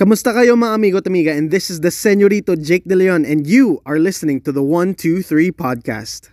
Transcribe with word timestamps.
Kamusta 0.00 0.32
kayo 0.32 0.56
mga 0.56 0.72
amigo 0.72 0.96
at 0.96 1.04
amiga? 1.04 1.36
And 1.36 1.52
this 1.52 1.68
is 1.68 1.84
the 1.84 1.92
Senorito 1.92 2.56
Jake 2.56 2.88
De 2.88 2.96
Leon 2.96 3.28
and 3.28 3.44
you 3.44 3.84
are 3.84 4.00
listening 4.00 4.40
to 4.40 4.50
the 4.50 4.64
123 4.64 5.52
podcast. 5.52 6.32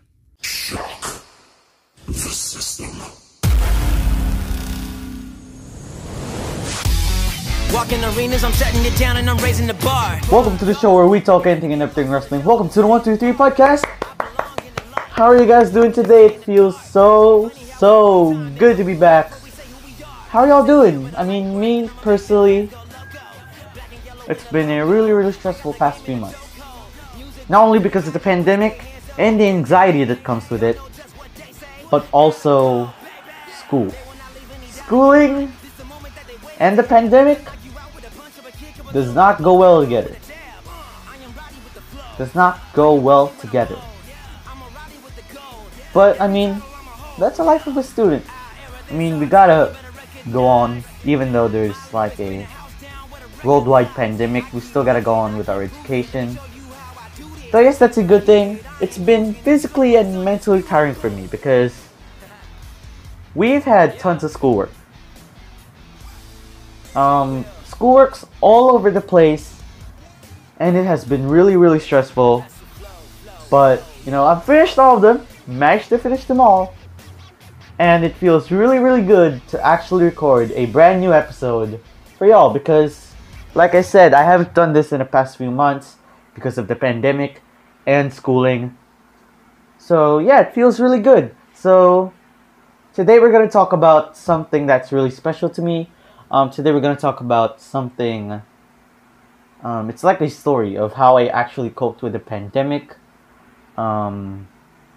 Walking 7.76 8.00
arenas, 8.08 8.48
I'm 8.48 8.56
shutting 8.56 8.88
it 8.88 8.96
down 8.96 9.20
and 9.20 9.28
I'm 9.28 9.36
raising 9.44 9.68
the 9.68 9.76
bar. 9.84 10.16
Welcome 10.32 10.56
to 10.60 10.64
the 10.64 10.72
show 10.72 10.96
where 10.96 11.12
we 11.12 11.20
talk 11.20 11.44
anything 11.44 11.76
and 11.76 11.84
everything 11.84 12.08
wrestling. 12.08 12.48
Welcome 12.48 12.72
to 12.72 12.80
the 12.80 12.88
123 12.88 13.36
podcast. 13.36 13.84
How 14.96 15.28
are 15.28 15.36
you 15.36 15.44
guys 15.44 15.76
doing 15.76 15.92
today? 15.92 16.32
It 16.32 16.40
feels 16.40 16.80
so, 16.80 17.52
so 17.76 18.32
good 18.56 18.80
to 18.80 18.88
be 18.88 18.96
back. 18.96 19.36
How 20.32 20.48
are 20.48 20.56
y'all 20.56 20.64
doing? 20.64 21.12
I 21.20 21.28
mean, 21.28 21.60
me 21.60 21.92
personally, 22.00 22.72
it's 24.30 24.46
been 24.52 24.70
a 24.70 24.86
really, 24.86 25.12
really 25.12 25.32
stressful 25.32 25.74
past 25.74 26.04
few 26.04 26.18
months. 26.18 26.40
Not 27.50 27.64
only 27.64 27.80
because 27.80 28.08
of 28.08 28.14
the 28.14 28.20
pandemic 28.20 28.84
and 29.18 29.40
the 29.40 29.46
anxiety 29.46 30.04
that 30.04 30.24
comes 30.24 30.50
with 30.50 30.64
it, 30.64 30.78
but 31.90 32.06
also 32.12 32.94
school. 33.52 33.92
Schooling 34.70 35.52
and 36.60 36.78
the 36.78 36.84
pandemic 36.84 37.40
does 38.92 39.14
not 39.16 39.42
go 39.42 39.54
well 39.56 39.82
together. 39.82 40.16
Does 42.18 42.34
not 42.36 42.60
go 42.74 42.96
well 42.96 43.30
together. 43.40 43.80
But 45.94 46.20
I 46.20 46.28
mean, 46.28 46.62
that's 47.18 47.38
the 47.38 47.44
life 47.44 47.68
of 47.68 47.78
a 47.78 47.84
student. 47.84 48.26
I 48.90 48.94
mean, 48.94 49.20
we 49.20 49.26
gotta 49.26 49.76
go 50.32 50.46
on, 50.46 50.84
even 51.06 51.32
though 51.32 51.48
there's 51.48 51.94
like 51.94 52.20
a 52.20 52.48
worldwide 53.44 53.90
pandemic, 53.90 54.52
we 54.54 54.60
still 54.60 54.84
gotta 54.84 55.02
go 55.02 55.14
on 55.14 55.38
with 55.38 55.50
our 55.50 55.64
education. 55.64 56.38
So 57.52 57.60
I 57.60 57.64
guess 57.64 57.78
that's 57.78 57.98
a 57.98 58.04
good 58.04 58.26
thing. 58.26 58.60
It's 58.82 58.98
been 58.98 59.34
physically 59.34 59.96
and 59.96 60.24
mentally 60.24 60.62
tiring 60.62 60.94
for 60.94 61.10
me 61.10 61.28
because 61.28 61.88
we've 63.36 63.64
had 63.64 64.00
tons 64.00 64.24
of 64.24 64.32
schoolwork. 64.32 64.72
Um, 66.96 67.46
schoolwork's 67.64 68.26
all 68.42 68.72
over 68.72 68.90
the 68.90 69.02
place, 69.02 69.62
and 70.60 70.76
it 70.76 70.86
has 70.86 71.06
been 71.06 71.28
really, 71.28 71.56
really 71.56 71.80
stressful. 71.80 72.44
But 73.50 73.84
you 74.04 74.12
know, 74.12 74.26
I've 74.26 74.44
finished 74.44 74.80
all 74.80 74.96
of 74.96 75.02
them, 75.02 75.26
managed 75.46 75.90
to 75.90 75.98
finish 75.98 76.26
them 76.26 76.42
all, 76.42 76.74
and 77.80 78.04
it 78.04 78.16
feels 78.16 78.52
really, 78.52 78.80
really 78.80 79.04
good 79.04 79.46
to 79.50 79.66
actually 79.66 80.06
record 80.06 80.52
a 80.52 80.66
brand 80.68 81.00
new 81.00 81.14
episode 81.14 81.80
for 82.18 82.26
y'all 82.26 82.52
because, 82.52 83.14
like 83.58 83.74
I 83.74 83.82
said, 83.82 84.14
I 84.14 84.24
haven't 84.24 84.54
done 84.54 84.74
this 84.74 84.92
in 84.92 85.00
the 85.00 85.06
past 85.06 85.36
few 85.38 85.50
months 85.50 85.98
because 86.36 86.60
of 86.60 86.68
the 86.68 86.76
pandemic 86.76 87.42
and 87.88 88.14
schooling. 88.14 88.78
So 89.80 90.20
yeah, 90.20 90.42
it 90.42 90.54
feels 90.54 90.80
really 90.80 91.00
good. 91.00 91.36
So 91.56 92.14
today 92.94 93.18
we're 93.20 93.32
gonna 93.32 93.50
talk 93.50 93.74
about 93.74 94.16
something 94.16 94.68
that's 94.68 94.92
really 94.92 95.10
special 95.10 95.50
to 95.50 95.62
me. 95.64 95.90
Um, 96.30 96.52
today 96.52 96.72
we're 96.72 96.82
gonna 96.82 96.96
talk 96.96 97.20
about 97.20 97.60
something. 97.60 98.44
Um, 99.64 99.90
it's 99.90 100.04
like 100.04 100.22
a 100.22 100.30
story 100.30 100.78
of 100.78 100.94
how 100.94 101.18
I 101.18 101.26
actually 101.26 101.72
coped 101.72 102.04
with 102.04 102.14
the 102.14 102.20
pandemic, 102.20 102.96
um, 103.76 104.48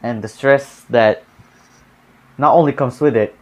and 0.02 0.22
the 0.22 0.28
stress 0.28 0.84
that 0.90 1.24
not 2.36 2.54
only 2.54 2.74
comes 2.74 3.00
with 3.00 3.16
it. 3.16 3.34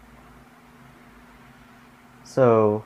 So 2.22 2.84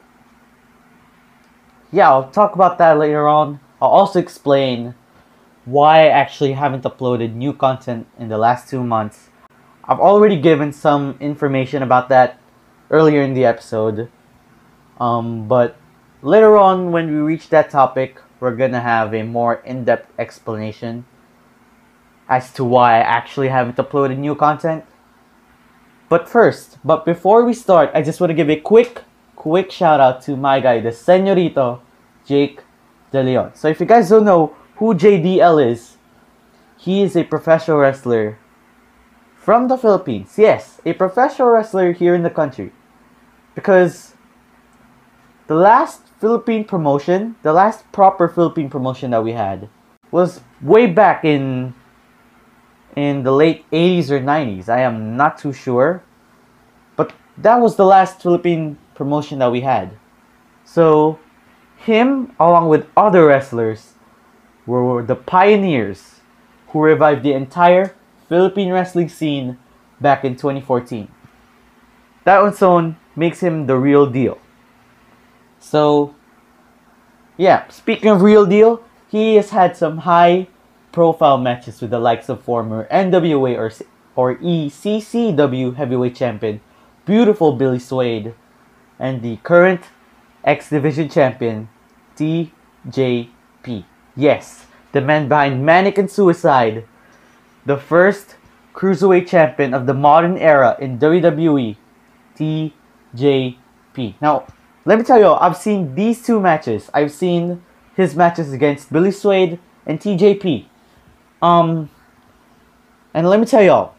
yeah, 1.93 2.11
I'll 2.11 2.31
talk 2.31 2.55
about 2.55 2.79
that 2.79 2.99
later 2.99 3.29
on. 3.29 3.61
I'll 3.81 3.91
also 3.91 4.19
explain 4.19 4.95
why 5.65 6.07
I 6.07 6.09
actually 6.09 6.53
haven't 6.53 6.85
uploaded 6.85 7.35
new 7.35 7.53
content 7.53 8.07
in 8.19 8.29
the 8.29 8.39
last 8.39 8.69
two 8.69 8.83
months. 8.83 9.29
I've 9.85 10.01
already 10.01 10.41
given 10.41 10.73
some 10.73 11.17
information 11.21 11.83
about 11.83 12.09
that 12.09 12.41
earlier 12.91 13.23
in 13.23 13.35
the 13.35 13.45
episode. 13.45 14.11
Um, 14.99 15.47
but 15.47 15.77
later 16.23 16.57
on, 16.57 16.93
when 16.93 17.09
we 17.09 17.21
reach 17.21 17.49
that 17.51 17.71
topic, 17.71 18.21
we're 18.41 18.57
gonna 18.57 18.81
have 18.81 19.15
a 19.15 19.23
more 19.23 19.57
in 19.65 19.85
depth 19.85 20.11
explanation 20.19 21.05
as 22.29 22.53
to 22.55 22.65
why 22.65 22.95
I 22.95 23.01
actually 23.01 23.49
haven't 23.49 23.77
uploaded 23.77 24.19
new 24.19 24.35
content. 24.35 24.85
But 26.09 26.29
first, 26.29 26.79
but 26.85 27.05
before 27.05 27.45
we 27.45 27.55
start, 27.55 27.91
I 27.95 28.03
just 28.03 28.21
want 28.21 28.31
to 28.31 28.35
give 28.35 28.51
a 28.51 28.57
quick, 28.57 29.03
quick 29.43 29.73
shout 29.73 29.99
out 29.99 30.23
to 30.23 30.37
my 30.37 30.61
guy, 30.61 30.79
the 30.79 30.91
Senorito 30.91 31.81
Jake 32.25 32.61
De 33.11 33.21
Leon. 33.21 33.51
So 33.57 33.67
if 33.67 33.81
you 33.81 33.87
guys 33.87 34.09
don't 34.09 34.25
know 34.25 34.55
who 34.77 34.95
JDL 34.95 35.59
is, 35.69 35.97
he 36.79 37.03
is 37.03 37.17
a 37.17 37.25
professional 37.25 37.79
wrestler 37.79 38.39
from 39.35 39.67
the 39.67 39.77
Philippines. 39.77 40.35
Yes, 40.39 40.81
a 40.87 40.93
professional 40.93 41.49
wrestler 41.49 41.91
here 41.91 42.15
in 42.15 42.23
the 42.23 42.31
country. 42.31 42.71
Because 43.57 44.15
the 45.49 45.57
last 45.57 46.07
Philippine 46.21 46.63
promotion, 46.63 47.35
the 47.43 47.53
last 47.53 47.91
proper 47.91 48.29
Philippine 48.29 48.71
promotion 48.71 49.11
that 49.11 49.25
we 49.25 49.33
had 49.33 49.69
was 50.13 50.41
way 50.61 50.87
back 50.87 51.25
in 51.25 51.75
in 52.95 53.25
the 53.25 53.33
late 53.33 53.69
80s 53.73 54.11
or 54.11 54.21
90s. 54.21 54.69
I 54.69 54.83
am 54.83 55.17
not 55.17 55.37
too 55.37 55.53
sure. 55.53 56.05
But 56.95 57.13
that 57.39 57.57
was 57.57 57.75
the 57.75 57.87
last 57.87 58.23
Philippine 58.23 58.79
promotion 58.95 59.39
that 59.41 59.53
we 59.53 59.63
had. 59.63 59.99
So 60.65 61.19
him 61.77 62.33
along 62.39 62.69
with 62.69 62.87
other 62.97 63.27
wrestlers 63.27 63.95
were 64.67 65.03
the 65.03 65.17
pioneers 65.17 66.21
who 66.69 66.81
revived 66.81 67.23
the 67.23 67.33
entire 67.33 67.95
Philippine 68.29 68.73
wrestling 68.73 69.09
scene 69.09 69.59
back 70.01 70.25
in 70.25 70.37
2014. 70.37 71.09
That 72.25 72.39
on 72.41 72.49
its 72.49 72.63
own 72.63 72.97
makes 73.17 73.41
him 73.41 73.67
the 73.67 73.77
real 73.77 74.07
deal. 74.07 74.39
So, 75.59 76.15
yeah, 77.37 77.69
speaking 77.69 78.11
of 78.11 78.23
real 78.23 78.47
deal, 78.47 78.83
he 79.09 79.37
has 79.37 79.51
had 79.51 79.77
some 79.77 79.99
high 79.99 80.49
profile 80.93 81.39
matches 81.39 81.81
with 81.81 81.91
the 81.91 81.99
likes 81.99 82.29
of 82.29 82.43
former 82.43 82.89
NWA 82.91 83.57
or, 83.57 83.73
or 84.15 84.37
ECCW 84.37 85.75
heavyweight 85.75 86.15
champion, 86.17 86.61
beautiful 87.05 87.53
Billy 87.53 87.79
Suede, 87.79 88.35
and 89.03 89.21
the 89.21 89.37
current 89.39 89.83
X 90.45 90.71
Division 90.71 91.09
champion, 91.11 91.69
TJP. 92.17 93.85
Yes, 94.15 94.67
the 94.93 95.01
man 95.01 95.29
behind 95.29 95.67
Manik 95.67 95.99
and 95.99 96.09
Suicide, 96.09 96.87
the 97.67 97.77
first 97.77 98.37
cruiserweight 98.73 99.27
champion 99.27 99.75
of 99.75 99.87
the 99.87 99.93
modern 99.93 100.39
era 100.39 100.77
in 100.79 101.01
WWE, 101.01 101.77
TJP. 102.37 104.15
Now, 104.21 104.47
let 104.85 104.99
me 104.99 105.05
tell 105.05 105.19
you, 105.19 105.33
I've 105.33 105.57
seen 105.57 105.97
these 105.97 106.25
two 106.25 106.41
matches. 106.41 106.89
I've 106.95 107.11
seen 107.11 107.63
his 107.97 108.15
matches 108.15 108.53
against 108.53 108.93
Billy 108.93 109.11
Suede 109.11 109.59
and 109.85 109.99
TJP. 109.99 110.67
Um, 111.43 111.91
and 113.13 113.29
let 113.29 113.41
me 113.41 113.47
tell 113.47 113.63
y'all, 113.63 113.95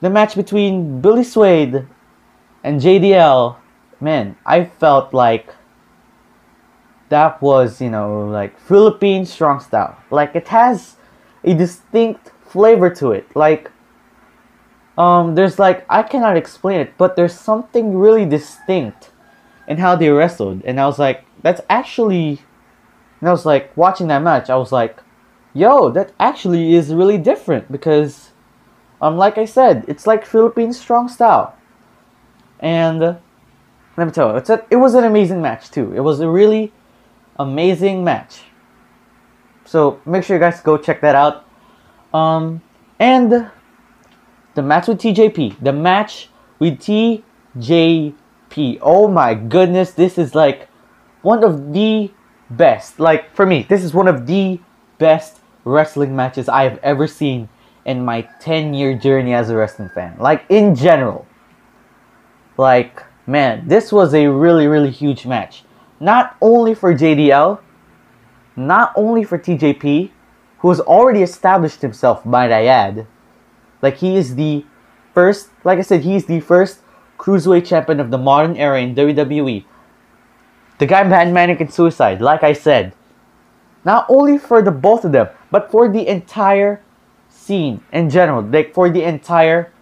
the 0.00 0.10
match 0.10 0.34
between 0.34 1.00
Billy 1.00 1.22
Suede 1.22 1.86
and 2.66 2.80
JDL, 2.80 3.58
man, 4.00 4.36
I 4.44 4.64
felt 4.64 5.14
like 5.14 5.54
that 7.10 7.40
was, 7.40 7.80
you 7.80 7.88
know, 7.88 8.26
like 8.26 8.58
Philippine 8.58 9.24
strong 9.24 9.60
style. 9.60 9.96
Like 10.10 10.34
it 10.34 10.48
has 10.48 10.96
a 11.44 11.54
distinct 11.54 12.32
flavor 12.44 12.90
to 12.90 13.12
it. 13.12 13.24
Like 13.36 13.70
um 14.98 15.36
there's 15.36 15.60
like 15.60 15.86
I 15.88 16.02
cannot 16.02 16.36
explain 16.36 16.80
it, 16.80 16.98
but 16.98 17.14
there's 17.14 17.38
something 17.38 17.96
really 17.96 18.26
distinct 18.26 19.12
in 19.68 19.76
how 19.76 19.94
they 19.94 20.10
wrestled. 20.10 20.62
And 20.64 20.80
I 20.80 20.86
was 20.86 20.98
like, 20.98 21.24
that's 21.42 21.60
actually 21.70 22.40
and 23.20 23.28
I 23.28 23.32
was 23.32 23.46
like 23.46 23.76
watching 23.76 24.08
that 24.08 24.22
match, 24.24 24.50
I 24.50 24.56
was 24.56 24.72
like, 24.72 24.98
yo, 25.54 25.88
that 25.90 26.12
actually 26.18 26.74
is 26.74 26.92
really 26.92 27.18
different 27.18 27.70
because 27.70 28.32
um 29.00 29.16
like 29.16 29.38
I 29.38 29.44
said, 29.44 29.84
it's 29.86 30.04
like 30.04 30.26
Philippine 30.26 30.72
strong 30.72 31.06
style. 31.08 31.55
And 32.60 33.02
uh, 33.02 33.16
let 33.96 34.06
me 34.06 34.12
tell 34.12 34.30
you, 34.30 34.36
it's 34.36 34.50
a, 34.50 34.64
it 34.70 34.76
was 34.76 34.94
an 34.94 35.04
amazing 35.04 35.42
match 35.42 35.70
too. 35.70 35.94
It 35.94 36.00
was 36.00 36.20
a 36.20 36.28
really 36.28 36.72
amazing 37.38 38.04
match. 38.04 38.42
So 39.64 40.00
make 40.06 40.24
sure 40.24 40.36
you 40.36 40.40
guys 40.40 40.60
go 40.60 40.78
check 40.78 41.00
that 41.00 41.14
out. 41.14 41.44
Um, 42.14 42.62
and 42.98 43.50
the 44.54 44.62
match 44.62 44.88
with 44.88 44.98
TJP, 44.98 45.62
the 45.62 45.72
match 45.72 46.28
with 46.58 46.78
TJP. 46.78 48.78
Oh 48.80 49.08
my 49.08 49.34
goodness, 49.34 49.92
this 49.92 50.18
is 50.18 50.34
like 50.34 50.68
one 51.22 51.44
of 51.44 51.72
the 51.72 52.10
best. 52.50 53.00
Like 53.00 53.34
for 53.34 53.44
me, 53.44 53.66
this 53.68 53.82
is 53.82 53.92
one 53.92 54.08
of 54.08 54.26
the 54.26 54.60
best 54.98 55.40
wrestling 55.64 56.16
matches 56.16 56.48
I 56.48 56.62
have 56.62 56.78
ever 56.82 57.06
seen 57.06 57.48
in 57.84 58.04
my 58.04 58.22
10 58.40 58.74
year 58.74 58.96
journey 58.96 59.34
as 59.34 59.50
a 59.50 59.56
wrestling 59.56 59.90
fan. 59.90 60.16
Like 60.18 60.44
in 60.48 60.74
general. 60.74 61.26
Like, 62.56 63.02
man, 63.26 63.68
this 63.68 63.92
was 63.92 64.14
a 64.14 64.26
really, 64.28 64.66
really 64.66 64.90
huge 64.90 65.26
match. 65.26 65.64
not 65.98 66.36
only 66.42 66.74
for 66.74 66.94
JDL, 66.94 67.58
not 68.54 68.92
only 68.96 69.24
for 69.24 69.38
TJP, 69.38 70.10
who 70.58 70.68
has 70.68 70.80
already 70.80 71.22
established 71.22 71.82
himself, 71.82 72.24
might 72.26 72.52
I 72.52 72.66
add. 72.66 73.06
Like 73.82 73.98
he 73.98 74.16
is 74.16 74.34
the 74.34 74.64
first, 75.14 75.50
like 75.64 75.78
I 75.78 75.82
said, 75.82 76.02
he's 76.02 76.26
the 76.26 76.40
first 76.40 76.80
cruiserweight 77.18 77.66
champion 77.66 78.00
of 78.00 78.10
the 78.10 78.18
modern 78.18 78.56
era 78.56 78.80
in 78.80 78.94
WWE. 78.94 79.64
The 80.78 80.86
guy 80.86 81.02
behind 81.04 81.32
Manik 81.32 81.60
and 81.60 81.72
Suicide, 81.72 82.20
like 82.20 82.42
I 82.42 82.52
said, 82.52 82.92
not 83.84 84.04
only 84.08 84.36
for 84.36 84.60
the 84.60 84.72
both 84.72 85.04
of 85.04 85.12
them, 85.12 85.28
but 85.50 85.70
for 85.70 85.88
the 85.88 86.06
entire 86.06 86.82
scene 87.28 87.80
in 87.92 88.10
general, 88.10 88.42
like 88.42 88.74
for 88.74 88.90
the 88.90 89.02
entire 89.02 89.72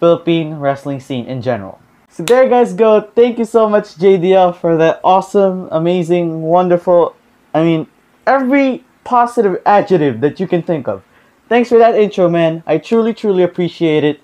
Philippine 0.00 0.54
wrestling 0.54 0.98
scene 0.98 1.26
in 1.26 1.42
general. 1.42 1.78
So 2.14 2.22
there 2.22 2.48
guys 2.48 2.72
go. 2.72 3.00
Thank 3.00 3.40
you 3.40 3.44
so 3.44 3.68
much 3.68 3.96
JDL 3.96 4.54
for 4.54 4.76
that 4.76 5.00
awesome, 5.02 5.66
amazing, 5.72 6.42
wonderful, 6.42 7.16
I 7.52 7.64
mean, 7.64 7.88
every 8.24 8.84
positive 9.02 9.60
adjective 9.66 10.20
that 10.20 10.38
you 10.38 10.46
can 10.46 10.62
think 10.62 10.86
of. 10.86 11.02
Thanks 11.48 11.70
for 11.70 11.78
that 11.78 11.96
intro, 11.96 12.28
man. 12.28 12.62
I 12.68 12.78
truly, 12.78 13.14
truly 13.14 13.42
appreciate 13.42 14.04
it. 14.04 14.20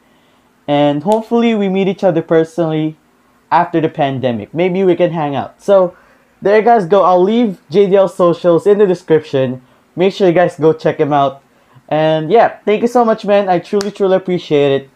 And 0.68 1.02
hopefully 1.02 1.56
we 1.56 1.68
meet 1.68 1.88
each 1.88 2.04
other 2.04 2.22
personally 2.22 2.96
after 3.50 3.80
the 3.80 3.88
pandemic. 3.88 4.54
Maybe 4.54 4.84
we 4.84 4.94
can 4.94 5.10
hang 5.10 5.34
out. 5.34 5.60
So 5.60 5.96
there 6.40 6.62
guys 6.62 6.86
go. 6.86 7.02
I'll 7.02 7.20
leave 7.20 7.60
JDL 7.72 8.08
socials 8.08 8.68
in 8.68 8.78
the 8.78 8.86
description. 8.86 9.62
Make 9.96 10.14
sure 10.14 10.28
you 10.28 10.32
guys 10.32 10.54
go 10.56 10.72
check 10.72 11.00
him 11.00 11.12
out. 11.12 11.42
And 11.88 12.30
yeah, 12.30 12.58
thank 12.64 12.82
you 12.82 12.88
so 12.88 13.04
much, 13.04 13.24
man. 13.24 13.48
I 13.48 13.58
truly, 13.58 13.90
truly 13.90 14.14
appreciate 14.14 14.82
it. 14.82 14.90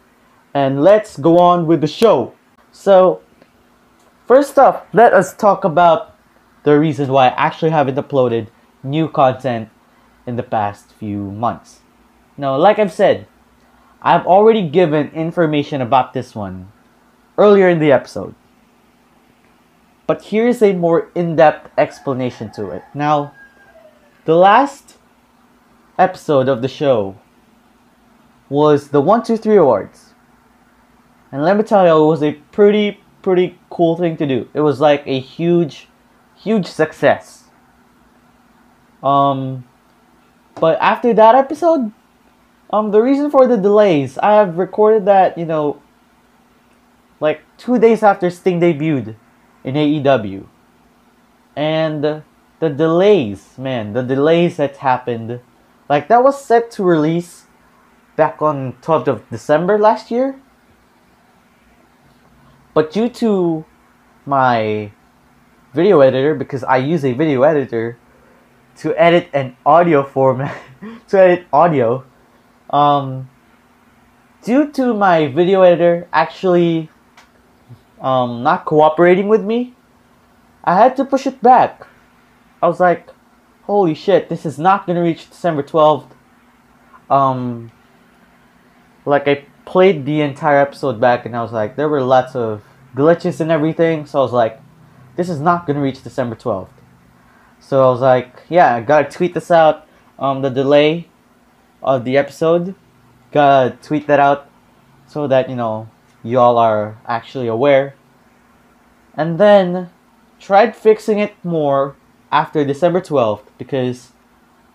And 0.54 0.80
let's 0.84 1.18
go 1.18 1.38
on 1.38 1.66
with 1.66 1.80
the 1.80 1.88
show. 1.88 2.34
So, 2.74 3.22
first 4.26 4.58
off, 4.58 4.82
let 4.92 5.14
us 5.14 5.32
talk 5.32 5.62
about 5.62 6.16
the 6.64 6.76
reason 6.76 7.08
why 7.08 7.28
I 7.28 7.46
actually 7.46 7.70
haven't 7.70 7.94
uploaded 7.94 8.48
new 8.82 9.08
content 9.08 9.68
in 10.26 10.34
the 10.34 10.42
past 10.42 10.90
few 10.90 11.30
months. 11.30 11.82
Now, 12.36 12.56
like 12.56 12.80
I've 12.80 12.92
said, 12.92 13.28
I've 14.02 14.26
already 14.26 14.68
given 14.68 15.10
information 15.10 15.80
about 15.80 16.14
this 16.14 16.34
one 16.34 16.72
earlier 17.38 17.68
in 17.68 17.78
the 17.78 17.92
episode. 17.92 18.34
But 20.08 20.24
here's 20.24 20.60
a 20.60 20.72
more 20.72 21.12
in 21.14 21.36
depth 21.36 21.70
explanation 21.78 22.50
to 22.54 22.70
it. 22.70 22.82
Now, 22.92 23.34
the 24.24 24.34
last 24.34 24.96
episode 25.96 26.48
of 26.48 26.60
the 26.60 26.68
show 26.68 27.16
was 28.48 28.88
the 28.88 29.00
123 29.00 29.56
Awards. 29.58 30.03
And 31.34 31.42
let 31.42 31.56
me 31.56 31.64
tell 31.64 31.84
you, 31.84 32.00
it 32.00 32.06
was 32.06 32.22
a 32.22 32.34
pretty, 32.52 33.00
pretty 33.20 33.58
cool 33.68 33.96
thing 33.96 34.16
to 34.18 34.24
do. 34.24 34.48
It 34.54 34.60
was 34.60 34.80
like 34.80 35.02
a 35.04 35.18
huge, 35.18 35.88
huge 36.36 36.64
success. 36.64 37.46
Um, 39.02 39.64
but 40.54 40.78
after 40.80 41.12
that 41.12 41.34
episode, 41.34 41.90
um, 42.70 42.92
the 42.92 43.02
reason 43.02 43.32
for 43.32 43.48
the 43.48 43.56
delays, 43.56 44.16
I 44.18 44.34
have 44.34 44.58
recorded 44.58 45.06
that, 45.06 45.36
you 45.36 45.44
know, 45.44 45.82
like 47.18 47.40
two 47.58 47.80
days 47.80 48.04
after 48.04 48.30
Sting 48.30 48.60
debuted 48.60 49.16
in 49.64 49.74
AEW. 49.74 50.46
And 51.56 52.22
the 52.60 52.70
delays, 52.70 53.58
man, 53.58 53.92
the 53.92 54.04
delays 54.04 54.58
that 54.58 54.76
happened, 54.76 55.40
like 55.88 56.06
that 56.06 56.22
was 56.22 56.44
set 56.44 56.70
to 56.78 56.84
release 56.84 57.46
back 58.14 58.40
on 58.40 58.74
12th 58.82 59.08
of 59.08 59.30
December 59.30 59.80
last 59.80 60.12
year. 60.12 60.38
But 62.74 62.90
due 62.90 63.08
to 63.08 63.64
my 64.26 64.90
video 65.72 66.00
editor, 66.00 66.34
because 66.34 66.64
I 66.64 66.78
use 66.78 67.04
a 67.04 67.12
video 67.12 67.42
editor 67.44 67.96
to 68.78 68.94
edit 69.00 69.30
an 69.32 69.56
audio 69.64 70.02
format, 70.02 70.60
to 71.08 71.18
edit 71.18 71.46
audio, 71.52 72.04
um, 72.70 73.30
due 74.42 74.70
to 74.72 74.92
my 74.92 75.28
video 75.28 75.62
editor 75.62 76.08
actually 76.12 76.90
um, 78.00 78.42
not 78.42 78.64
cooperating 78.64 79.28
with 79.28 79.44
me, 79.44 79.74
I 80.64 80.76
had 80.76 80.96
to 80.96 81.04
push 81.04 81.26
it 81.28 81.40
back. 81.40 81.86
I 82.60 82.66
was 82.66 82.80
like, 82.80 83.08
holy 83.62 83.94
shit, 83.94 84.28
this 84.28 84.44
is 84.44 84.58
not 84.58 84.86
gonna 84.86 85.02
reach 85.02 85.30
December 85.30 85.62
12th. 85.62 86.10
Um, 87.08 87.70
like 89.06 89.28
I 89.28 89.44
played 89.64 90.04
the 90.04 90.20
entire 90.20 90.58
episode 90.58 91.00
back 91.00 91.26
and 91.26 91.36
I 91.36 91.42
was 91.42 91.52
like, 91.52 91.76
there 91.76 91.88
were 91.88 92.02
lots 92.02 92.36
of 92.36 92.62
glitches 92.94 93.40
and 93.40 93.50
everything, 93.50 94.06
so 94.06 94.20
I 94.20 94.22
was 94.22 94.32
like, 94.32 94.60
this 95.16 95.28
is 95.28 95.40
not 95.40 95.66
gonna 95.66 95.80
reach 95.80 96.02
December 96.02 96.36
12th. 96.36 96.68
So 97.60 97.86
I 97.86 97.90
was 97.90 98.00
like, 98.00 98.42
yeah, 98.48 98.74
I 98.76 98.80
gotta 98.80 99.10
tweet 99.10 99.34
this 99.34 99.50
out. 99.50 99.86
Um, 100.18 100.42
the 100.42 100.50
delay 100.50 101.08
of 101.82 102.04
the 102.04 102.16
episode, 102.16 102.74
gotta 103.32 103.76
tweet 103.82 104.06
that 104.06 104.20
out 104.20 104.50
so 105.06 105.26
that 105.26 105.48
you 105.48 105.56
know 105.56 105.88
y'all 106.22 106.58
are 106.58 106.98
actually 107.06 107.46
aware. 107.46 107.94
And 109.16 109.38
then 109.38 109.90
tried 110.40 110.74
fixing 110.74 111.18
it 111.18 111.32
more 111.44 111.96
after 112.30 112.64
December 112.64 113.00
12th 113.00 113.44
because 113.58 114.12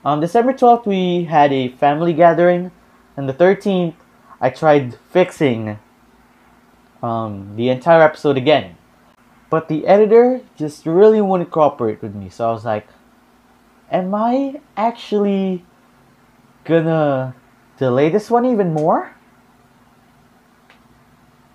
on 0.04 0.20
December 0.20 0.54
12th 0.54 0.86
we 0.86 1.26
had 1.26 1.52
a 1.52 1.70
family 1.70 2.14
gathering 2.14 2.72
and 3.18 3.28
the 3.28 3.34
13th 3.34 3.96
I 4.42 4.50
tried 4.50 4.98
fixing 5.12 5.80
um, 7.04 7.56
the 7.56 7.70
entire 7.70 8.02
episode 8.02 8.38
again. 8.38 8.76
But 9.50 9.68
the 9.68 9.88
editor 9.88 10.42
just 10.56 10.86
really 10.86 11.22
wouldn't 11.22 11.52
cooperate 11.52 12.02
with 12.02 12.14
me. 12.14 12.30
So 12.30 12.48
I 12.48 12.52
was 12.52 12.66
like, 12.66 12.88
am 13.92 14.14
I 14.14 14.62
actually 14.78 15.66
gonna 16.66 17.36
delay 17.78 18.10
this 18.10 18.30
one 18.30 18.46
even 18.46 18.74
more? 18.74 19.16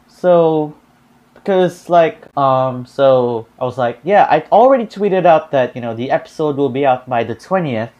So, 0.08 0.75
because 1.34 1.88
like, 1.88 2.36
um, 2.36 2.86
so 2.86 3.46
I 3.60 3.64
was 3.64 3.78
like, 3.78 4.00
yeah, 4.02 4.26
I 4.28 4.40
already 4.50 4.86
tweeted 4.86 5.25
out 5.25 5.52
that, 5.52 5.76
you 5.76 5.82
know, 5.82 5.94
the 5.94 6.10
episode 6.10 6.56
will 6.56 6.70
be 6.70 6.84
out 6.84 7.08
by 7.08 7.22
the 7.22 7.36
20th. 7.36 7.90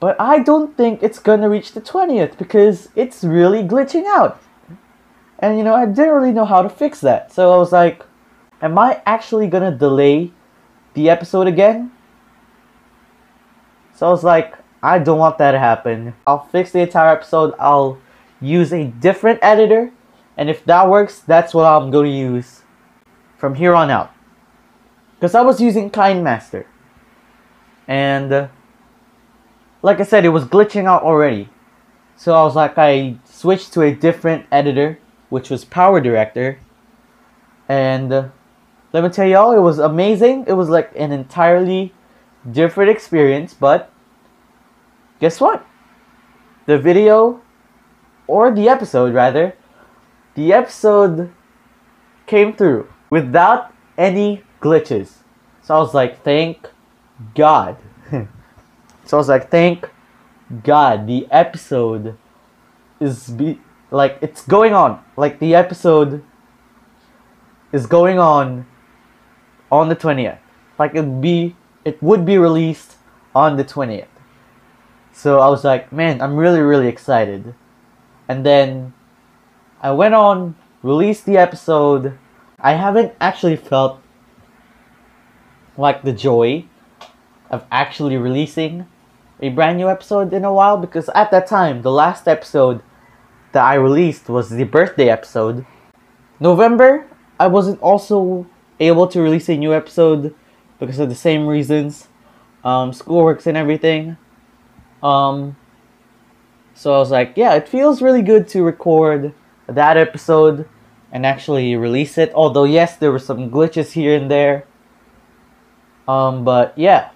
But 0.00 0.20
I 0.20 0.38
don't 0.40 0.76
think 0.76 1.02
it's 1.02 1.18
gonna 1.18 1.48
reach 1.48 1.72
the 1.72 1.80
20th 1.80 2.38
because 2.38 2.88
it's 2.94 3.24
really 3.24 3.62
glitching 3.62 4.06
out. 4.06 4.40
And 5.38 5.58
you 5.58 5.64
know, 5.64 5.74
I 5.74 5.86
didn't 5.86 6.14
really 6.14 6.32
know 6.32 6.44
how 6.44 6.62
to 6.62 6.68
fix 6.68 7.00
that. 7.00 7.32
So 7.32 7.52
I 7.52 7.56
was 7.56 7.72
like, 7.72 8.02
am 8.62 8.78
I 8.78 9.02
actually 9.06 9.48
gonna 9.48 9.76
delay 9.76 10.32
the 10.94 11.10
episode 11.10 11.46
again? 11.46 11.92
So 13.94 14.06
I 14.06 14.10
was 14.10 14.22
like, 14.22 14.54
I 14.82 15.00
don't 15.00 15.18
want 15.18 15.38
that 15.38 15.52
to 15.52 15.58
happen. 15.58 16.14
I'll 16.26 16.46
fix 16.46 16.70
the 16.70 16.80
entire 16.80 17.10
episode. 17.10 17.54
I'll 17.58 17.98
use 18.40 18.72
a 18.72 18.84
different 18.84 19.40
editor. 19.42 19.90
And 20.36 20.48
if 20.48 20.64
that 20.66 20.88
works, 20.88 21.18
that's 21.18 21.52
what 21.52 21.64
I'm 21.64 21.90
going 21.90 22.06
to 22.06 22.16
use 22.16 22.62
from 23.36 23.56
here 23.56 23.74
on 23.74 23.90
out. 23.90 24.12
Because 25.16 25.34
I 25.34 25.42
was 25.42 25.60
using 25.60 25.90
KineMaster. 25.90 26.64
And 27.88 28.32
uh, 28.32 28.48
like 29.82 30.00
I 30.00 30.04
said, 30.04 30.24
it 30.24 30.30
was 30.30 30.44
glitching 30.44 30.86
out 30.86 31.02
already. 31.02 31.48
So 32.16 32.34
I 32.34 32.42
was 32.42 32.56
like, 32.56 32.76
I 32.76 33.16
switched 33.24 33.72
to 33.74 33.82
a 33.82 33.94
different 33.94 34.46
editor 34.50 34.98
which 35.28 35.50
was 35.50 35.64
Power 35.64 36.00
Director. 36.00 36.58
And 37.68 38.12
uh, 38.12 38.28
let 38.92 39.02
me 39.02 39.10
tell 39.10 39.26
y'all, 39.26 39.52
it 39.52 39.60
was 39.60 39.78
amazing. 39.78 40.44
It 40.46 40.54
was 40.54 40.68
like 40.68 40.90
an 40.96 41.12
entirely 41.12 41.92
different 42.50 42.90
experience, 42.90 43.54
but 43.54 43.92
guess 45.20 45.40
what? 45.40 45.66
The 46.66 46.78
video, 46.78 47.40
or 48.26 48.54
the 48.54 48.68
episode 48.68 49.14
rather, 49.14 49.54
the 50.34 50.52
episode 50.52 51.32
came 52.26 52.54
through 52.54 52.88
without 53.10 53.72
any 53.96 54.42
glitches. 54.60 55.18
So 55.62 55.74
I 55.74 55.78
was 55.78 55.94
like, 55.94 56.22
thank 56.22 56.68
God. 57.34 57.76
So 59.08 59.16
I 59.16 59.18
was 59.18 59.28
like, 59.28 59.50
thank 59.50 59.88
God 60.62 61.06
the 61.06 61.26
episode 61.30 62.16
is 63.00 63.28
be 63.30 63.60
like 63.90 64.18
it's 64.20 64.44
going 64.46 64.74
on. 64.74 65.02
Like 65.16 65.38
the 65.38 65.54
episode 65.54 66.22
is 67.72 67.86
going 67.86 68.18
on 68.18 68.66
on 69.70 69.88
the 69.88 69.96
20th 69.96 70.38
like 70.78 70.94
it'd 70.94 71.20
be 71.20 71.54
it 71.84 72.02
would 72.02 72.24
be 72.24 72.38
released 72.38 72.96
on 73.34 73.58
the 73.58 73.64
20th 73.64 74.08
so 75.12 75.40
i 75.40 75.48
was 75.50 75.62
like 75.62 75.92
man 75.92 76.22
i'm 76.22 76.34
really 76.34 76.60
really 76.60 76.88
excited. 76.88 77.54
And 78.26 78.46
then 78.46 78.94
i 79.82 79.90
went 79.90 80.14
on 80.14 80.56
released 80.82 81.26
the 81.26 81.36
episode. 81.36 82.18
I 82.60 82.74
haven't 82.74 83.14
actually 83.20 83.56
felt 83.56 84.00
like 85.76 86.02
the 86.02 86.12
joy 86.12 86.64
of 87.50 87.64
actually 87.70 88.16
releasing 88.16 88.86
a 89.40 89.48
brand 89.50 89.78
new 89.78 89.88
episode 89.88 90.32
in 90.32 90.44
a 90.44 90.52
while 90.52 90.76
because 90.76 91.08
at 91.14 91.30
that 91.30 91.46
time 91.46 91.82
the 91.82 91.92
last 91.92 92.26
episode 92.26 92.82
that 93.52 93.64
I 93.64 93.74
released 93.74 94.28
was 94.28 94.50
the 94.50 94.64
birthday 94.64 95.08
episode. 95.08 95.64
November, 96.40 97.06
I 97.40 97.46
wasn't 97.46 97.80
also 97.80 98.46
able 98.80 99.06
to 99.08 99.20
release 99.20 99.48
a 99.48 99.56
new 99.56 99.72
episode 99.72 100.34
because 100.78 100.98
of 100.98 101.08
the 101.08 101.14
same 101.14 101.46
reasons, 101.46 102.08
um, 102.64 102.92
schoolworks 102.92 103.46
and 103.46 103.56
everything. 103.56 104.16
Um, 105.02 105.56
so 106.74 106.94
I 106.94 106.98
was 106.98 107.10
like, 107.10 107.32
yeah, 107.36 107.54
it 107.54 107.68
feels 107.68 108.02
really 108.02 108.22
good 108.22 108.46
to 108.48 108.62
record 108.62 109.34
that 109.66 109.96
episode 109.96 110.68
and 111.10 111.24
actually 111.24 111.74
release 111.76 112.18
it. 112.18 112.32
Although 112.34 112.64
yes, 112.64 112.96
there 112.96 113.10
were 113.10 113.18
some 113.18 113.50
glitches 113.50 113.92
here 113.92 114.16
and 114.16 114.30
there. 114.30 114.64
Um, 116.06 116.44
but 116.44 116.76
yeah, 116.76 117.10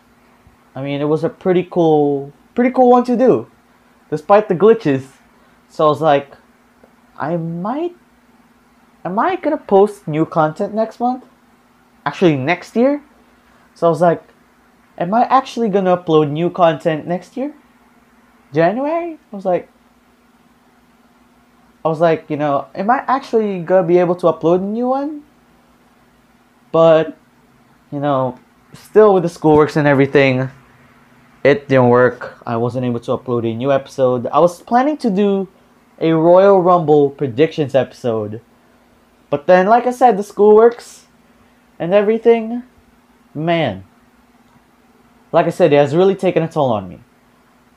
I 0.74 0.82
mean, 0.82 1.00
it 1.00 1.04
was 1.04 1.24
a 1.24 1.28
pretty 1.28 1.68
cool, 1.70 2.32
pretty 2.54 2.70
cool 2.70 2.90
one 2.90 3.04
to 3.04 3.16
do, 3.16 3.50
despite 4.10 4.48
the 4.48 4.54
glitches. 4.54 5.06
So 5.68 5.86
I 5.86 5.88
was 5.88 6.00
like, 6.00 6.36
I 7.18 7.36
might, 7.36 7.94
am 9.04 9.18
I 9.18 9.36
gonna 9.36 9.58
post 9.58 10.08
new 10.08 10.24
content 10.24 10.74
next 10.74 10.98
month? 11.00 11.26
Actually, 12.06 12.36
next 12.36 12.74
year. 12.74 13.02
So 13.74 13.86
I 13.86 13.90
was 13.90 14.00
like, 14.00 14.22
am 14.98 15.12
I 15.14 15.24
actually 15.24 15.68
gonna 15.68 15.96
upload 15.96 16.30
new 16.30 16.50
content 16.50 17.06
next 17.06 17.36
year? 17.36 17.54
January? 18.52 19.18
I 19.32 19.36
was 19.36 19.44
like, 19.44 19.68
I 21.84 21.88
was 21.88 22.00
like, 22.00 22.30
you 22.30 22.36
know, 22.36 22.68
am 22.74 22.90
I 22.90 23.04
actually 23.08 23.60
gonna 23.60 23.86
be 23.86 23.98
able 23.98 24.14
to 24.16 24.26
upload 24.26 24.60
a 24.60 24.64
new 24.64 24.88
one? 24.88 25.22
But, 26.70 27.16
you 27.90 28.00
know, 28.00 28.38
still 28.72 29.12
with 29.14 29.24
the 29.24 29.28
schoolworks 29.28 29.76
and 29.76 29.86
everything, 29.86 30.48
it 31.44 31.68
didn't 31.68 31.88
work. 31.88 32.38
I 32.46 32.56
wasn't 32.56 32.86
able 32.86 33.00
to 33.00 33.16
upload 33.16 33.50
a 33.50 33.54
new 33.54 33.72
episode. 33.72 34.26
I 34.28 34.38
was 34.38 34.62
planning 34.62 34.96
to 34.98 35.10
do 35.10 35.48
a 36.00 36.12
Royal 36.12 36.62
Rumble 36.62 37.10
predictions 37.10 37.74
episode. 37.74 38.40
But 39.30 39.46
then, 39.46 39.66
like 39.66 39.86
I 39.86 39.92
said, 39.92 40.16
the 40.16 40.22
school 40.22 40.54
works 40.54 41.06
and 41.78 41.92
everything, 41.94 42.62
man. 43.34 43.84
Like 45.32 45.46
I 45.46 45.50
said, 45.50 45.72
it 45.72 45.76
has 45.76 45.96
really 45.96 46.14
taken 46.14 46.42
a 46.42 46.48
toll 46.48 46.70
on 46.70 46.88
me. 46.88 47.00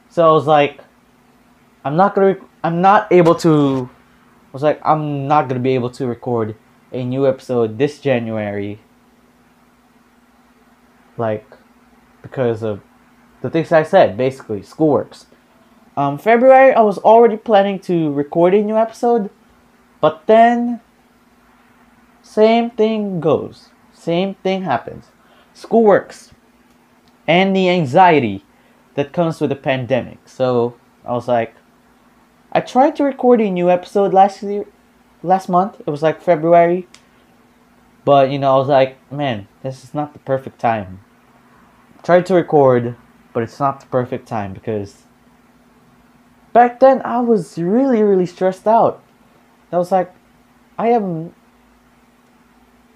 So 0.10 0.28
I 0.28 0.32
was 0.32 0.46
like, 0.46 0.82
I'm 1.84 1.96
not 1.96 2.14
gonna, 2.14 2.36
I'm 2.64 2.82
not 2.82 3.12
able 3.12 3.36
to, 3.36 3.90
I 3.90 4.52
was 4.52 4.64
like, 4.64 4.82
I'm 4.84 5.28
not 5.28 5.48
gonna 5.48 5.60
be 5.62 5.76
able 5.76 5.90
to 5.92 6.06
record 6.06 6.56
a 6.92 7.04
new 7.04 7.28
episode 7.28 7.78
this 7.78 8.00
January. 8.00 8.80
Like, 11.18 11.46
because 12.22 12.64
of 12.64 12.82
the 13.46 13.52
things 13.52 13.72
I 13.72 13.84
said, 13.84 14.18
basically, 14.18 14.62
schoolworks. 14.62 15.26
Um, 15.96 16.18
February, 16.18 16.74
I 16.74 16.82
was 16.82 16.98
already 16.98 17.38
planning 17.38 17.80
to 17.82 18.12
record 18.12 18.56
a 18.56 18.64
new 18.64 18.76
episode, 18.76 19.30
but 20.02 20.26
then, 20.26 20.82
same 22.24 22.72
thing 22.72 23.20
goes. 23.20 23.70
Same 23.94 24.34
thing 24.36 24.64
happens. 24.64 25.06
Schoolworks. 25.54 26.32
And 27.28 27.56
the 27.56 27.70
anxiety 27.70 28.44
that 28.96 29.14
comes 29.14 29.40
with 29.40 29.52
the 29.52 29.56
pandemic. 29.56 30.28
So, 30.28 30.76
I 31.06 31.14
was 31.14 31.28
like, 31.28 31.54
I 32.52 32.62
tried 32.62 32.96
to 32.96 33.04
record 33.04 33.40
a 33.42 33.52
new 33.52 33.70
episode 33.70 34.12
last 34.12 34.42
year, 34.42 34.66
last 35.22 35.50
month. 35.50 35.80
It 35.82 35.90
was 35.90 36.02
like 36.02 36.20
February. 36.20 36.88
But, 38.06 38.32
you 38.32 38.40
know, 38.40 38.56
I 38.56 38.58
was 38.58 38.70
like, 38.70 39.12
man, 39.12 39.48
this 39.62 39.84
is 39.84 39.94
not 39.94 40.14
the 40.14 40.20
perfect 40.20 40.60
time. 40.60 41.02
Tried 42.04 42.26
to 42.28 42.34
record, 42.34 42.96
but 43.36 43.44
it's 43.44 43.60
not 43.60 43.82
the 43.82 43.86
perfect 43.88 44.26
time 44.30 44.54
because 44.54 45.04
back 46.54 46.80
then 46.80 47.02
I 47.04 47.20
was 47.20 47.58
really, 47.58 48.02
really 48.02 48.26
stressed 48.26 48.66
out. 48.66 49.04
I 49.74 49.78
was 49.78 49.92
like, 49.92 50.10
I 50.80 50.88
am, 50.88 51.36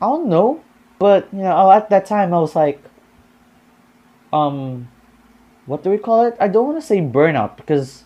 I 0.02 0.06
don't 0.06 0.30
know, 0.30 0.64
but 0.98 1.28
you 1.34 1.40
know, 1.40 1.70
at 1.70 1.90
that 1.90 2.06
time 2.06 2.34
I 2.34 2.40
was 2.40 2.56
like, 2.56 2.82
um, 4.32 4.88
what 5.66 5.84
do 5.84 5.90
we 5.90 5.98
call 5.98 6.26
it? 6.26 6.38
I 6.40 6.48
don't 6.48 6.68
want 6.68 6.80
to 6.80 6.88
say 6.88 7.02
burnout 7.02 7.58
because 7.58 8.06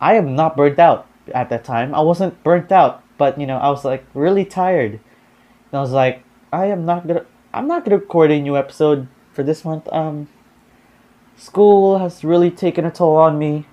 I 0.00 0.14
am 0.14 0.34
not 0.34 0.56
burnt 0.56 0.80
out 0.80 1.06
at 1.32 1.48
that 1.50 1.62
time. 1.62 1.94
I 1.94 2.00
wasn't 2.00 2.42
burnt 2.42 2.72
out, 2.72 3.04
but 3.18 3.38
you 3.38 3.46
know, 3.46 3.58
I 3.58 3.70
was 3.70 3.84
like 3.84 4.04
really 4.14 4.44
tired. 4.44 4.94
And 4.94 5.78
I 5.78 5.80
was 5.80 5.92
like, 5.92 6.24
I 6.52 6.66
am 6.66 6.84
not 6.84 7.06
gonna, 7.06 7.24
I'm 7.52 7.68
not 7.68 7.84
gonna 7.84 7.98
record 7.98 8.32
a 8.32 8.40
new 8.40 8.56
episode 8.56 9.06
for 9.32 9.44
this 9.44 9.64
month. 9.64 9.86
Um, 9.92 10.26
school 11.36 11.98
has 11.98 12.24
really 12.24 12.50
taken 12.50 12.84
a 12.84 12.90
toll 12.90 13.16
on 13.16 13.38
me. 13.38 13.66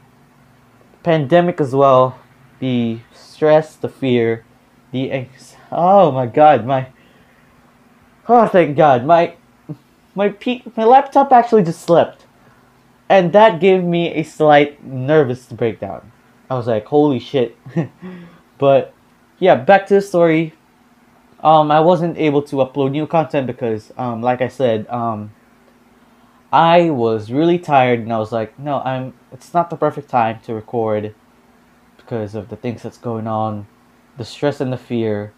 Pandemic 1.03 1.59
as 1.59 1.73
well. 1.73 2.19
The 2.59 2.99
stress, 3.13 3.75
the 3.75 3.89
fear, 3.89 4.45
the 4.91 5.11
anx- 5.11 5.55
oh 5.71 6.11
my 6.11 6.27
god, 6.27 6.65
my 6.65 6.87
oh 8.29 8.47
thank 8.47 8.77
god, 8.77 9.05
my 9.05 9.35
my 10.13 10.29
pe- 10.29 10.61
my 10.75 10.83
laptop 10.83 11.31
actually 11.31 11.63
just 11.63 11.81
slipped, 11.81 12.25
and 13.09 13.33
that 13.33 13.59
gave 13.59 13.83
me 13.83 14.13
a 14.13 14.23
slight 14.23 14.83
nervous 14.83 15.47
breakdown. 15.47 16.11
I 16.49 16.55
was 16.55 16.67
like, 16.67 16.85
holy 16.85 17.19
shit, 17.19 17.57
but 18.59 18.93
yeah, 19.39 19.55
back 19.55 19.87
to 19.87 19.95
the 19.95 20.01
story. 20.01 20.53
Um, 21.43 21.71
I 21.71 21.79
wasn't 21.79 22.19
able 22.19 22.43
to 22.43 22.57
upload 22.57 22.91
new 22.91 23.07
content 23.07 23.47
because, 23.47 23.91
um, 23.97 24.21
like 24.21 24.41
I 24.41 24.47
said, 24.47 24.87
um, 24.89 25.31
I 26.51 26.89
was 26.89 27.31
really 27.31 27.57
tired 27.57 27.99
and 27.99 28.11
I 28.11 28.17
was 28.17 28.31
like, 28.31 28.59
no, 28.59 28.79
I'm 28.81 29.13
it's 29.31 29.53
not 29.53 29.69
the 29.69 29.77
perfect 29.77 30.09
time 30.09 30.39
to 30.41 30.53
record 30.53 31.15
because 31.95 32.35
of 32.35 32.49
the 32.49 32.57
things 32.57 32.83
that's 32.83 32.97
going 32.97 33.25
on, 33.25 33.67
the 34.17 34.25
stress 34.25 34.59
and 34.59 34.73
the 34.73 34.77
fear 34.77 35.33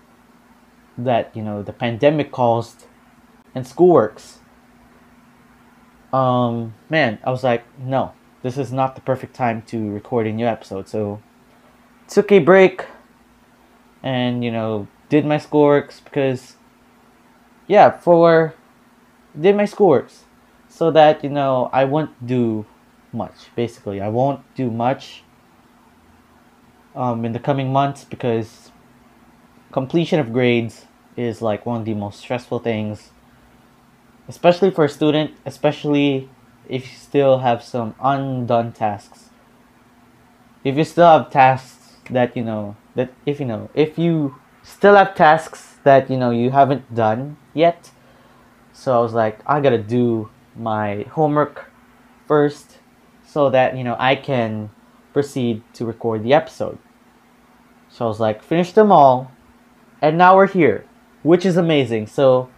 that, 0.98 1.36
you 1.36 1.44
know, 1.44 1.62
the 1.62 1.74
pandemic 1.74 2.32
caused 2.32 2.86
and 3.54 3.66
schoolworks. 3.66 4.38
Um, 6.12 6.74
man, 6.90 7.20
I 7.24 7.30
was 7.30 7.44
like, 7.44 7.64
no, 7.80 8.14
this 8.42 8.58
is 8.58 8.72
not 8.72 8.96
the 8.96 9.02
perfect 9.02 9.36
time 9.36 9.62
to 9.64 9.92
record 9.92 10.26
a 10.26 10.32
new 10.32 10.48
episode. 10.48 10.88
So 10.90 11.22
took 12.08 12.32
a 12.32 12.40
break 12.40 12.86
and, 14.02 14.44
you 14.44 14.52
know, 14.52 14.88
did 15.10 15.26
my 15.28 15.38
schoolworks 15.38 16.04
because 16.04 16.56
yeah, 17.68 17.92
for 17.92 18.56
did 19.40 19.56
my 19.56 19.64
schoolworks 19.64 20.23
so 20.84 20.92
that 20.92 21.24
you 21.24 21.30
know 21.30 21.70
I 21.72 21.86
won't 21.86 22.12
do 22.28 22.66
much. 23.14 23.48
Basically, 23.56 24.02
I 24.02 24.10
won't 24.10 24.42
do 24.54 24.70
much 24.70 25.24
um, 26.94 27.24
in 27.24 27.32
the 27.32 27.40
coming 27.40 27.72
months 27.72 28.04
because 28.04 28.70
completion 29.72 30.20
of 30.20 30.34
grades 30.34 30.86
is 31.16 31.42
like 31.42 31.66
one 31.66 31.80
of 31.80 31.86
the 31.86 31.94
most 31.94 32.20
stressful 32.20 32.60
things, 32.60 33.12
especially 34.28 34.72
for 34.72 34.84
a 34.84 34.90
student, 34.90 35.32
especially 35.46 36.28
if 36.68 36.92
you 36.92 36.98
still 36.98 37.38
have 37.38 37.64
some 37.64 37.96
undone 38.02 38.74
tasks. 38.74 39.30
If 40.66 40.76
you 40.76 40.84
still 40.84 41.08
have 41.08 41.32
tasks 41.32 41.96
that 42.10 42.36
you 42.36 42.44
know 42.44 42.76
that 42.96 43.14
if 43.26 43.40
you 43.40 43.46
know 43.46 43.70
if 43.74 43.98
you 43.98 44.36
still 44.64 44.96
have 44.96 45.16
tasks 45.16 45.78
that 45.84 46.10
you 46.10 46.18
know 46.18 46.32
you 46.32 46.52
haven't 46.52 46.94
done 46.94 47.38
yet. 47.54 47.92
So 48.74 48.98
I 48.98 49.00
was 49.00 49.14
like, 49.14 49.40
I 49.48 49.62
gotta 49.62 49.78
do 49.78 50.30
my 50.56 51.04
homework 51.12 51.72
first 52.28 52.80
so 53.26 53.50
that 53.50 53.76
you 53.78 53.84
know 53.84 53.96
I 54.00 54.16
can 54.16 54.70
proceed 55.12 55.62
to 55.74 55.86
record 55.86 56.24
the 56.24 56.34
episode. 56.34 56.78
So 57.90 58.06
I 58.06 58.08
was 58.08 58.20
like, 58.20 58.44
finish 58.44 58.74
them 58.74 58.92
all, 58.92 59.32
and 60.02 60.18
now 60.18 60.36
we're 60.36 60.48
here, 60.48 60.86
which 61.22 61.46
is 61.46 61.58
amazing. 61.58 62.08
So 62.08 62.50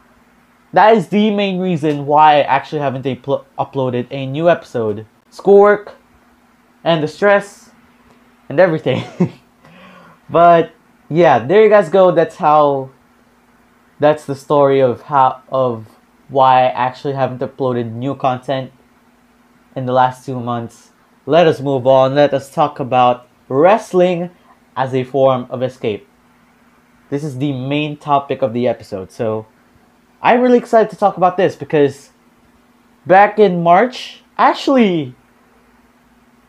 that 0.73 0.95
is 0.95 1.07
the 1.09 1.31
main 1.31 1.59
reason 1.59 2.05
why 2.05 2.39
I 2.39 2.41
actually 2.41 2.81
haven't 2.81 3.23
pl- 3.23 3.45
uploaded 3.57 4.07
a 4.11 4.25
new 4.25 4.49
episode. 4.49 5.05
Schoolwork, 5.29 5.95
and 6.83 7.03
the 7.03 7.07
stress, 7.07 7.71
and 8.47 8.59
everything. 8.59 9.03
but 10.29 10.71
yeah, 11.09 11.39
there 11.39 11.63
you 11.63 11.69
guys 11.69 11.89
go. 11.89 12.11
That's 12.11 12.35
how. 12.35 12.91
That's 13.99 14.25
the 14.25 14.35
story 14.35 14.81
of 14.81 15.03
how 15.03 15.41
of 15.49 15.87
why 16.27 16.63
I 16.63 16.69
actually 16.69 17.13
haven't 17.13 17.41
uploaded 17.41 17.91
new 17.91 18.15
content 18.15 18.71
in 19.75 19.85
the 19.85 19.93
last 19.93 20.25
two 20.25 20.39
months. 20.39 20.91
Let 21.25 21.47
us 21.47 21.59
move 21.59 21.85
on. 21.87 22.15
Let 22.15 22.33
us 22.33 22.53
talk 22.53 22.79
about 22.79 23.27
wrestling 23.49 24.31
as 24.75 24.93
a 24.93 25.03
form 25.03 25.47
of 25.49 25.63
escape. 25.63 26.07
This 27.09 27.23
is 27.23 27.37
the 27.37 27.53
main 27.53 27.97
topic 27.97 28.41
of 28.41 28.53
the 28.53 28.67
episode. 28.67 29.11
So 29.11 29.45
I'm 30.21 30.41
really 30.41 30.57
excited 30.57 30.89
to 30.89 30.95
talk 30.95 31.17
about 31.17 31.37
this 31.37 31.55
because 31.55 32.09
back 33.05 33.37
in 33.37 33.61
March, 33.61 34.23
actually, 34.37 35.15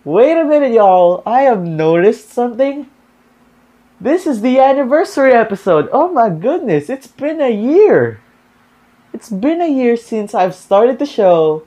wait 0.05 0.39
a 0.39 0.45
minute, 0.45 0.73
y'all. 0.73 1.23
I 1.27 1.43
have 1.43 1.63
noticed 1.63 2.31
something. 2.31 2.89
This 4.01 4.27
is 4.27 4.41
the 4.41 4.59
anniversary 4.59 5.33
episode. 5.33 5.89
Oh 5.93 6.13
my 6.13 6.31
goodness, 6.31 6.91
it's 6.91 7.07
been 7.07 7.41
a 7.41 7.51
year 7.51 8.21
it's 9.17 9.31
been 9.31 9.63
a 9.63 9.67
year 9.67 9.97
since 9.97 10.35
I've 10.35 10.55
started 10.55 10.99
the 10.99 11.07
show. 11.07 11.67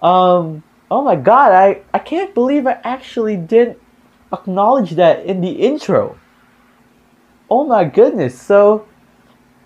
Um, 0.00 0.62
oh 0.88 1.02
my 1.02 1.16
god, 1.16 1.50
I, 1.50 1.82
I 1.92 1.98
can't 1.98 2.32
believe 2.32 2.64
I 2.64 2.78
actually 2.84 3.36
didn't 3.36 3.78
acknowledge 4.32 4.92
that 4.92 5.26
in 5.26 5.40
the 5.40 5.50
intro. 5.50 6.16
Oh 7.50 7.66
my 7.66 7.82
goodness, 7.82 8.40
so, 8.40 8.86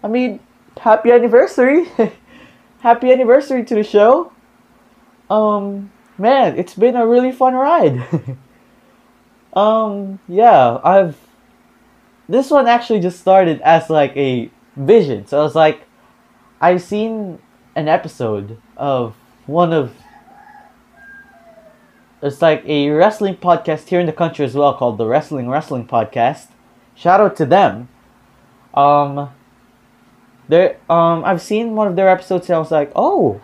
I 0.02 0.08
mean, 0.08 0.40
happy 0.80 1.10
anniversary. 1.10 1.90
happy 2.80 3.12
anniversary 3.12 3.66
to 3.66 3.74
the 3.74 3.84
show. 3.84 4.32
Um, 5.28 5.92
man, 6.16 6.58
it's 6.58 6.74
been 6.74 6.96
a 6.96 7.06
really 7.06 7.32
fun 7.32 7.52
ride. 7.52 8.02
um, 9.52 10.20
yeah, 10.26 10.80
I've. 10.82 11.18
This 12.30 12.50
one 12.50 12.66
actually 12.66 13.00
just 13.00 13.20
started 13.20 13.60
as 13.60 13.90
like 13.90 14.16
a 14.16 14.50
vision. 14.74 15.26
So 15.26 15.38
I 15.38 15.42
was 15.42 15.54
like, 15.54 15.82
I've 16.62 16.80
seen 16.80 17.40
an 17.74 17.88
episode 17.88 18.56
of 18.76 19.16
one 19.46 19.72
of. 19.72 19.92
It's 22.22 22.40
like 22.40 22.62
a 22.64 22.90
wrestling 22.90 23.34
podcast 23.34 23.88
here 23.88 23.98
in 23.98 24.06
the 24.06 24.12
country 24.12 24.44
as 24.44 24.54
well 24.54 24.72
called 24.74 24.96
the 24.96 25.06
Wrestling 25.06 25.48
Wrestling 25.48 25.88
Podcast. 25.88 26.46
Shout 26.94 27.20
out 27.20 27.34
to 27.38 27.46
them. 27.46 27.88
Um, 28.74 29.30
there, 30.48 30.76
um, 30.88 31.24
I've 31.24 31.42
seen 31.42 31.74
one 31.74 31.88
of 31.88 31.96
their 31.96 32.08
episodes 32.08 32.48
and 32.48 32.54
I 32.54 32.58
was 32.60 32.70
like, 32.70 32.92
oh, 32.94 33.40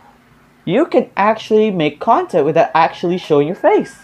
you 0.65 0.87
can 0.87 1.11
actually 1.17 1.73
make 1.73 1.99
content 1.99 2.45
without 2.45 2.71
actually 2.73 3.19
showing 3.19 3.49
your 3.49 3.57
face. 3.57 3.97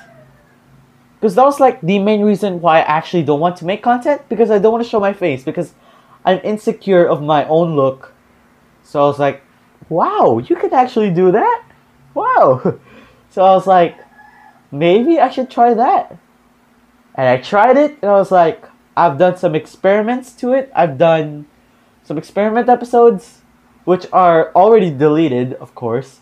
Because 1.21 1.37
that 1.37 1.45
was 1.45 1.61
like 1.61 1.81
the 1.83 2.01
main 2.01 2.23
reason 2.23 2.61
why 2.61 2.79
I 2.79 2.83
actually 2.83 3.23
don't 3.23 3.39
want 3.39 3.59
to 3.59 3.65
make 3.65 3.81
content 3.81 4.23
because 4.29 4.51
I 4.51 4.59
don't 4.59 4.73
want 4.73 4.83
to 4.83 4.91
show 4.91 4.99
my 4.99 5.13
face 5.13 5.45
because 5.45 5.73
I'm 6.25 6.41
insecure 6.43 7.07
of 7.07 7.23
my 7.23 7.47
own 7.47 7.77
look. 7.77 8.14
So 8.85 9.03
I 9.03 9.07
was 9.07 9.19
like, 9.19 9.43
wow, 9.89 10.39
you 10.39 10.55
can 10.55 10.73
actually 10.73 11.11
do 11.11 11.33
that? 11.33 11.65
Wow. 12.15 12.79
So 13.31 13.43
I 13.43 13.51
was 13.55 13.67
like, 13.67 13.99
maybe 14.71 15.19
I 15.19 15.29
should 15.29 15.51
try 15.51 15.75
that. 15.75 16.17
And 17.17 17.27
I 17.27 17.39
tried 17.39 17.77
it 17.77 17.99
and 18.01 18.09
I 18.09 18.15
was 18.15 18.31
like, 18.31 18.65
I've 18.97 19.19
done 19.19 19.37
some 19.37 19.57
experiments 19.57 20.31
to 20.35 20.53
it. 20.53 20.71
I've 20.73 20.99
done 20.99 21.47
some 22.05 22.17
experiment 22.17 22.69
episodes, 22.69 23.43
which 23.85 24.07
are 24.13 24.53
already 24.55 24.91
deleted, 24.91 25.55
of 25.55 25.75
course. 25.75 26.21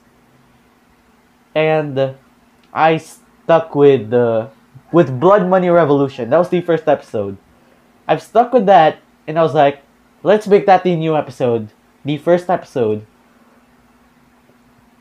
And 1.54 2.14
I 2.72 2.96
stuck 2.96 3.74
with 3.74 4.08
the 4.08 4.48
with 4.90 5.20
Blood 5.20 5.48
Money 5.48 5.68
Revolution. 5.68 6.30
That 6.30 6.38
was 6.38 6.48
the 6.48 6.60
first 6.60 6.88
episode. 6.88 7.36
I've 8.08 8.22
stuck 8.22 8.52
with 8.52 8.66
that, 8.66 8.98
and 9.26 9.38
I 9.38 9.42
was 9.42 9.54
like, 9.54 9.82
let's 10.22 10.46
make 10.46 10.66
that 10.66 10.82
the 10.82 10.96
new 10.96 11.16
episode, 11.16 11.68
the 12.04 12.18
first 12.18 12.50
episode, 12.50 13.06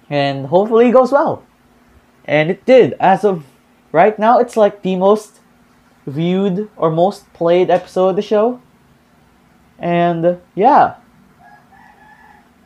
and 0.10 0.48
hopefully 0.48 0.90
it 0.90 0.92
goes 0.92 1.12
well. 1.12 1.44
And 2.26 2.52
it 2.52 2.66
did. 2.66 2.94
As 3.00 3.24
of 3.24 3.46
right 3.92 4.18
now, 4.20 4.40
it's 4.40 4.56
like 4.56 4.82
the 4.84 4.96
most 4.96 5.40
viewed 6.06 6.70
or 6.78 6.92
most 6.92 7.32
played 7.34 7.70
episode 7.70 8.10
of 8.10 8.16
the 8.16 8.22
show. 8.22 8.62
And 9.80 10.40
yeah, 10.54 10.98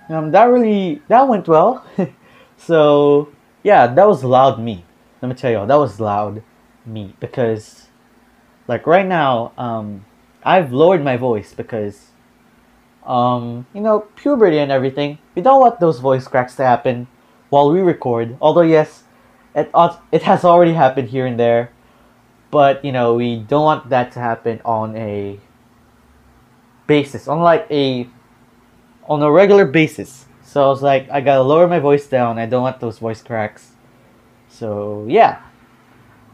um, 0.10 0.32
that 0.32 0.46
really 0.46 1.01
that 1.08 1.27
went 1.27 1.48
well. 1.48 1.86
so 2.58 3.30
yeah, 3.63 3.88
that 3.88 4.08
was 4.08 4.24
loud 4.24 4.60
me. 4.60 4.86
Let 5.22 5.30
me 5.30 5.36
tell 5.36 5.51
y'all, 5.51 5.68
that 5.68 5.80
was 5.80 6.00
loud 6.00 6.44
me 6.86 7.15
because 7.20 7.88
like 8.68 8.86
right 8.86 9.06
now, 9.06 9.54
um, 9.58 10.06
I've 10.44 10.72
lowered 10.72 11.04
my 11.04 11.18
voice 11.18 11.54
because 11.54 12.08
um, 13.06 13.66
you 13.74 13.82
know, 13.82 14.02
puberty 14.16 14.58
and 14.58 14.72
everything. 14.72 15.18
We 15.36 15.42
don't 15.42 15.60
want 15.60 15.80
those 15.80 16.00
voice 16.00 16.28
cracks 16.28 16.56
to 16.56 16.64
happen 16.64 17.08
while 17.50 17.72
we 17.72 17.80
record. 17.80 18.38
Although 18.42 18.62
yes, 18.62 19.04
it 19.54 19.72
it 20.12 20.24
has 20.24 20.44
already 20.44 20.74
happened 20.74 21.10
here 21.10 21.26
and 21.26 21.40
there, 21.40 21.72
but 22.52 22.84
you 22.84 22.92
know 22.92 23.14
we 23.16 23.38
don't 23.38 23.64
want 23.64 23.90
that 23.90 24.12
to 24.14 24.20
happen 24.20 24.62
on 24.66 24.96
a 24.96 25.40
basis, 26.88 27.28
on 27.28 27.40
like 27.40 27.68
a 27.70 28.10
on 29.08 29.22
a 29.22 29.32
regular 29.32 29.66
basis. 29.66 30.26
So 30.44 30.64
I 30.64 30.68
was 30.68 30.82
like, 30.82 31.10
I 31.10 31.22
gotta 31.22 31.42
lower 31.42 31.68
my 31.68 31.80
voice 31.80 32.08
down. 32.08 32.40
I 32.40 32.46
don't 32.46 32.64
want 32.64 32.80
those 32.80 33.00
voice 33.00 33.22
cracks. 33.22 33.74
So 34.50 35.06
yeah. 35.08 35.42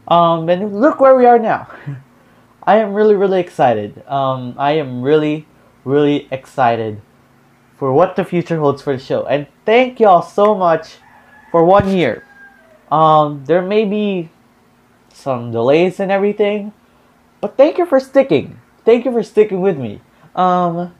Um, 0.08 0.48
and 0.48 0.80
look 0.80 1.00
where 1.00 1.16
we 1.16 1.26
are 1.26 1.38
now. 1.38 1.68
I 2.64 2.76
am 2.76 2.94
really, 2.94 3.14
really 3.14 3.40
excited. 3.40 4.06
Um, 4.06 4.54
I 4.56 4.72
am 4.72 5.02
really, 5.02 5.46
really 5.84 6.28
excited 6.30 7.00
for 7.76 7.92
what 7.92 8.16
the 8.16 8.24
future 8.24 8.58
holds 8.58 8.82
for 8.82 8.96
the 8.96 9.02
show. 9.02 9.24
And 9.24 9.46
thank 9.64 9.98
y'all 9.98 10.22
so 10.22 10.54
much 10.54 10.96
for 11.50 11.64
one 11.64 11.88
year. 11.88 12.24
Um, 12.90 13.44
there 13.46 13.62
may 13.62 13.84
be 13.84 14.28
some 15.12 15.50
delays 15.50 15.98
and 15.98 16.12
everything, 16.12 16.72
but 17.40 17.56
thank 17.56 17.78
you 17.78 17.86
for 17.86 17.98
sticking. 17.98 18.60
Thank 18.84 19.04
you 19.04 19.12
for 19.12 19.22
sticking 19.22 19.60
with 19.60 19.78
me. 19.78 20.00
Um, 20.34 20.94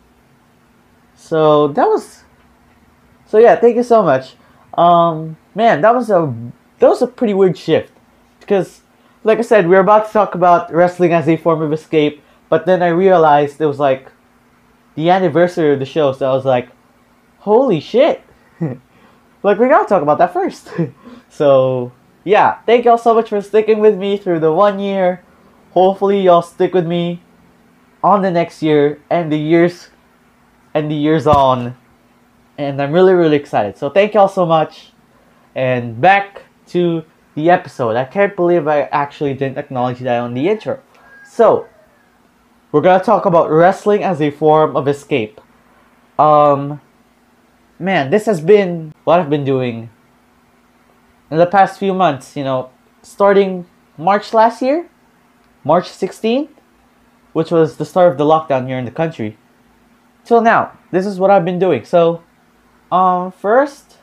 so 1.14 1.68
that 1.68 1.86
was, 1.86 2.24
so 3.26 3.38
yeah, 3.38 3.56
thank 3.56 3.76
you 3.76 3.82
so 3.82 4.02
much. 4.02 4.34
Um, 4.74 5.36
man, 5.54 5.82
that 5.82 5.94
was 5.94 6.10
a 6.10 6.34
that 6.78 6.88
was 6.88 7.02
a 7.02 7.06
pretty 7.06 7.34
weird 7.34 7.56
shift 7.56 7.92
because, 8.40 8.80
like 9.22 9.38
I 9.38 9.42
said, 9.42 9.68
we 9.68 9.76
were 9.76 9.82
about 9.82 10.06
to 10.06 10.12
talk 10.12 10.34
about 10.34 10.72
wrestling 10.72 11.12
as 11.12 11.28
a 11.28 11.36
form 11.36 11.62
of 11.62 11.72
escape, 11.72 12.22
but 12.48 12.66
then 12.66 12.82
I 12.82 12.88
realized 12.88 13.60
it 13.60 13.66
was 13.66 13.78
like 13.78 14.10
the 14.94 15.10
anniversary 15.10 15.72
of 15.72 15.78
the 15.78 15.84
show, 15.84 16.12
so 16.12 16.30
I 16.30 16.34
was 16.34 16.44
like, 16.44 16.68
holy 17.38 17.80
shit. 17.80 18.22
like 19.42 19.58
we 19.58 19.68
gotta 19.68 19.88
talk 19.88 20.02
about 20.02 20.18
that 20.18 20.32
first. 20.32 20.70
so 21.28 21.92
yeah, 22.24 22.58
thank 22.66 22.84
y'all 22.84 22.98
so 22.98 23.14
much 23.14 23.28
for 23.28 23.40
sticking 23.40 23.80
with 23.80 23.96
me 23.96 24.16
through 24.16 24.40
the 24.40 24.52
one 24.52 24.78
year. 24.78 25.24
Hopefully 25.72 26.20
y'all 26.20 26.42
stick 26.42 26.74
with 26.74 26.86
me 26.86 27.22
on 28.02 28.22
the 28.22 28.30
next 28.30 28.62
year 28.62 29.00
and 29.10 29.32
the 29.32 29.38
years 29.38 29.90
and 30.74 30.90
the 30.90 30.94
years 30.94 31.26
on. 31.26 31.76
And 32.58 32.80
I'm 32.80 32.92
really 32.92 33.14
really 33.14 33.36
excited. 33.36 33.78
So 33.78 33.90
thank 33.90 34.14
y'all 34.14 34.28
so 34.28 34.46
much. 34.46 34.92
And 35.54 36.00
back 36.00 36.42
to 36.68 37.04
the 37.34 37.50
episode. 37.50 37.96
I 37.96 38.04
can't 38.04 38.36
believe 38.36 38.68
I 38.68 38.82
actually 38.84 39.34
didn't 39.34 39.58
acknowledge 39.58 40.00
that 40.00 40.18
on 40.20 40.34
the 40.34 40.48
intro. 40.48 40.80
So, 41.28 41.66
we're 42.72 42.80
gonna 42.80 43.04
talk 43.04 43.26
about 43.26 43.50
wrestling 43.50 44.02
as 44.02 44.20
a 44.20 44.30
form 44.30 44.76
of 44.76 44.88
escape. 44.88 45.40
Um, 46.18 46.80
man, 47.78 48.10
this 48.10 48.24
has 48.24 48.40
been 48.40 48.94
what 49.04 49.20
I've 49.20 49.30
been 49.30 49.44
doing 49.44 49.90
in 51.30 51.36
the 51.36 51.46
past 51.46 51.78
few 51.78 51.92
months. 51.92 52.34
You 52.34 52.44
know, 52.44 52.70
starting 53.02 53.66
March 53.98 54.32
last 54.32 54.62
year, 54.62 54.88
March 55.64 55.84
16th, 55.84 56.48
which 57.34 57.50
was 57.50 57.76
the 57.76 57.84
start 57.84 58.10
of 58.10 58.18
the 58.18 58.24
lockdown 58.24 58.66
here 58.66 58.78
in 58.78 58.86
the 58.86 58.90
country, 58.90 59.36
till 60.24 60.40
now. 60.40 60.72
This 60.90 61.04
is 61.04 61.18
what 61.18 61.30
I've 61.30 61.44
been 61.44 61.58
doing. 61.58 61.84
So, 61.84 62.22
um, 62.90 63.32
first, 63.32 63.98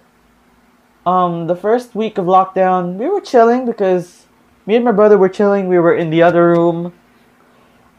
um, 1.07 1.47
the 1.47 1.55
first 1.55 1.95
week 1.95 2.19
of 2.19 2.25
lockdown, 2.25 2.97
we 2.97 3.07
were 3.07 3.21
chilling 3.21 3.65
because 3.65 4.27
me 4.67 4.75
and 4.75 4.85
my 4.85 4.91
brother 4.91 5.17
were 5.17 5.29
chilling. 5.29 5.67
We 5.67 5.79
were 5.79 5.95
in 5.95 6.11
the 6.11 6.21
other 6.21 6.51
room, 6.51 6.93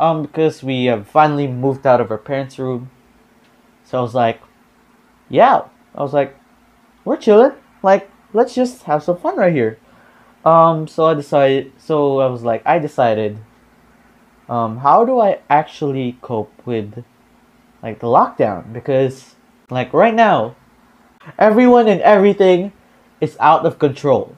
um, 0.00 0.22
because 0.22 0.62
we 0.62 0.86
have 0.86 1.06
finally 1.06 1.46
moved 1.46 1.86
out 1.86 2.00
of 2.00 2.10
our 2.10 2.18
parents' 2.18 2.58
room. 2.58 2.90
So 3.84 3.98
I 3.98 4.00
was 4.02 4.14
like, 4.14 4.40
yeah, 5.28 5.62
I 5.94 6.02
was 6.02 6.14
like, 6.14 6.34
we're 7.04 7.18
chilling. 7.18 7.52
Like, 7.82 8.10
let's 8.32 8.54
just 8.54 8.84
have 8.84 9.02
some 9.02 9.18
fun 9.18 9.36
right 9.36 9.52
here. 9.52 9.78
Um, 10.44 10.88
so 10.88 11.04
I 11.04 11.14
decided. 11.14 11.72
So 11.76 12.20
I 12.20 12.26
was 12.26 12.42
like, 12.42 12.62
I 12.64 12.78
decided 12.78 13.38
um, 14.48 14.78
how 14.78 15.04
do 15.04 15.20
I 15.20 15.40
actually 15.50 16.18
cope 16.22 16.52
with 16.64 17.04
like 17.82 18.00
the 18.00 18.06
lockdown? 18.06 18.72
Because 18.72 19.34
like 19.68 19.92
right 19.92 20.14
now, 20.14 20.56
everyone 21.38 21.88
and 21.88 22.00
everything 22.00 22.72
is 23.20 23.36
out 23.38 23.66
of 23.66 23.78
control. 23.78 24.34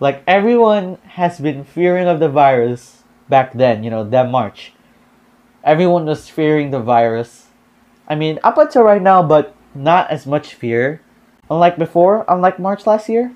Like 0.00 0.22
everyone 0.26 0.96
has 1.04 1.38
been 1.38 1.64
fearing 1.64 2.08
of 2.08 2.18
the 2.18 2.30
virus 2.30 2.99
back 3.30 3.54
then, 3.54 3.82
you 3.84 3.90
know, 3.90 4.04
that 4.04 4.30
March. 4.30 4.72
Everyone 5.64 6.04
was 6.04 6.28
fearing 6.28 6.70
the 6.70 6.80
virus. 6.80 7.46
I 8.08 8.14
mean, 8.16 8.38
up 8.42 8.58
until 8.58 8.82
right 8.82 9.00
now, 9.00 9.22
but 9.22 9.54
not 9.74 10.10
as 10.10 10.26
much 10.26 10.54
fear. 10.54 11.00
Unlike 11.50 11.78
before, 11.78 12.24
unlike 12.28 12.58
March 12.58 12.86
last 12.86 13.08
year. 13.08 13.34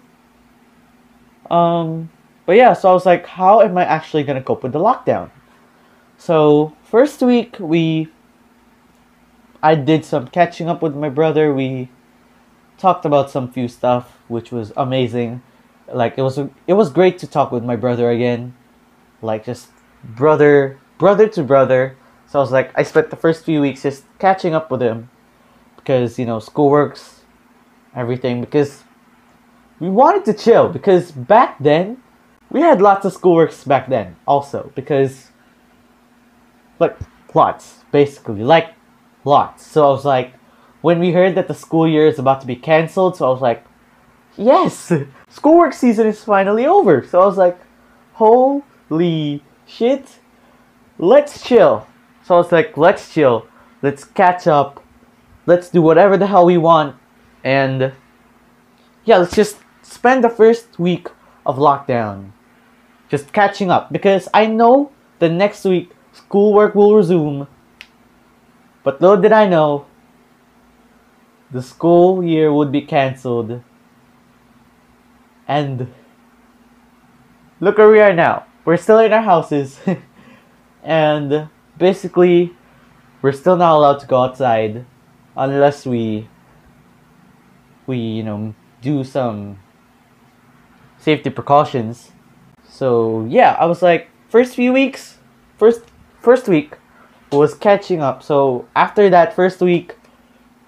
Um, 1.51 2.11
but 2.47 2.57
yeah, 2.57 2.73
so 2.73 2.91
I 2.91 2.93
was 2.93 3.07
like, 3.07 3.27
how 3.27 3.61
am 3.61 3.79
I 3.79 3.85
actually 3.85 4.25
gonna 4.25 4.43
cope 4.43 4.63
with 4.63 4.73
the 4.73 4.79
lockdown? 4.79 5.31
So 6.17 6.77
first 6.83 7.21
week 7.23 7.57
we 7.59 8.09
I 9.63 9.75
did 9.75 10.05
some 10.05 10.29
catching 10.29 10.69
up 10.69 10.83
with 10.83 10.95
my 10.95 11.09
brother. 11.09 11.53
We 11.55 11.89
talked 12.79 13.05
about 13.05 13.31
some 13.31 13.51
few 13.51 13.69
stuff, 13.69 14.19
which 14.29 14.53
was 14.53 14.73
amazing. 14.77 15.43
Like 15.93 16.19
it 16.19 16.23
was 16.23 16.39
it 16.39 16.75
was 16.75 16.91
great 16.91 17.19
to 17.21 17.27
talk 17.27 17.51
with 17.51 17.65
my 17.65 17.77
brother 17.77 18.11
again. 18.11 18.55
Like 19.23 19.45
just 19.45 19.69
brother 20.05 20.79
brother 20.99 21.29
to 21.29 21.43
brother. 21.43 21.97
So 22.27 22.39
I 22.39 22.43
was 22.43 22.53
like 22.53 22.71
I 22.77 22.83
spent 22.83 23.11
the 23.11 23.17
first 23.17 23.45
few 23.45 23.61
weeks 23.61 23.83
just 23.83 24.05
catching 24.19 24.55
up 24.55 24.71
with 24.71 24.83
him 24.83 25.11
because 25.77 26.19
you 26.19 26.27
know 26.27 26.39
schoolworks 26.39 27.21
everything 27.95 28.41
because 28.41 28.85
we 29.81 29.89
wanted 29.89 30.25
to 30.25 30.35
chill 30.35 30.69
because 30.69 31.13
back 31.13 31.57
then 31.59 32.03
we 32.51 32.61
had 32.61 32.81
lots 32.81 33.05
of 33.05 33.15
schoolworks 33.15 33.67
back 33.67 33.89
then 33.89 34.17
also 34.27 34.73
because 34.75 35.31
like 36.79 36.97
lots 37.35 37.85
basically 37.93 38.43
like 38.43 38.75
lots 39.25 39.65
so 39.67 39.87
i 39.87 39.91
was 39.91 40.05
like 40.05 40.35
when 40.85 41.01
we 41.01 41.13
heard 41.13 41.35
that 41.35 41.49
the 41.49 41.55
school 41.55 41.89
year 41.89 42.07
is 42.07 42.19
about 42.19 42.43
to 42.43 42.47
be 42.47 42.57
canceled, 42.57 43.17
so 43.17 43.27
I 43.27 43.31
was 43.31 43.41
like, 43.41 43.65
yes, 44.37 44.93
schoolwork 45.31 45.73
season 45.73 46.07
is 46.07 46.23
finally 46.23 46.67
over. 46.67 47.07
So 47.07 47.23
I 47.23 47.25
was 47.25 47.39
like, 47.39 47.59
holy 48.13 49.43
shit, 49.67 50.21
let's 50.99 51.43
chill. 51.43 51.87
So 52.23 52.35
I 52.35 52.39
was 52.39 52.53
like, 52.53 52.77
let's 52.77 53.13
chill, 53.13 53.47
let's 53.83 54.05
catch 54.05 54.47
up, 54.47 54.83
let's 55.47 55.69
do 55.69 55.83
whatever 55.83 56.17
the 56.17 56.27
hell 56.27 56.47
we 56.47 56.57
want, 56.57 56.97
and 57.43 57.93
yeah, 59.05 59.19
let's 59.19 59.37
just 59.37 59.59
spend 59.83 60.25
the 60.25 60.31
first 60.31 60.79
week 60.79 61.09
of 61.45 61.57
lockdown 61.57 62.33
just 63.09 63.33
catching 63.33 63.71
up 63.71 63.93
because 63.93 64.29
I 64.33 64.47
know 64.47 64.91
the 65.19 65.29
next 65.29 65.65
week 65.65 65.93
schoolwork 66.13 66.75
will 66.75 66.97
resume. 66.97 67.47
But 68.83 69.01
little 69.01 69.21
did 69.21 69.33
I 69.33 69.47
know, 69.47 69.87
the 71.51 71.63
school 71.63 72.23
year 72.23 72.53
would 72.53 72.73
be 72.73 72.83
cancelled. 72.83 73.63
And 75.47 75.93
look 77.61 77.79
where 77.79 77.91
we 77.91 78.01
are 78.01 78.13
now. 78.13 78.47
We're 78.65 78.77
still 78.77 78.99
in 78.99 79.13
our 79.13 79.23
houses. 79.23 79.79
and 80.83 81.49
basically, 81.77 82.53
we're 83.23 83.33
still 83.33 83.57
not 83.57 83.75
allowed 83.77 84.01
to 84.01 84.07
go 84.07 84.23
outside 84.23 84.85
unless 85.37 85.87
we, 85.87 86.29
we, 87.87 87.97
you 87.97 88.23
know, 88.23 88.55
do 88.81 89.05
some 89.05 89.59
safety 90.99 91.31
precautions. 91.31 92.13
So 92.69 93.27
yeah, 93.29 93.57
I 93.59 93.67
was 93.67 93.83
like, 93.83 94.09
first 94.29 94.55
few 94.55 94.73
weeks, 94.73 95.19
first 95.59 95.83
first 96.21 96.49
week 96.49 96.77
was 97.31 97.55
catching 97.55 98.01
up. 98.01 98.23
So 98.23 98.67
after 98.75 99.11
that 99.11 99.35
first 99.35 99.61
week, 99.61 99.97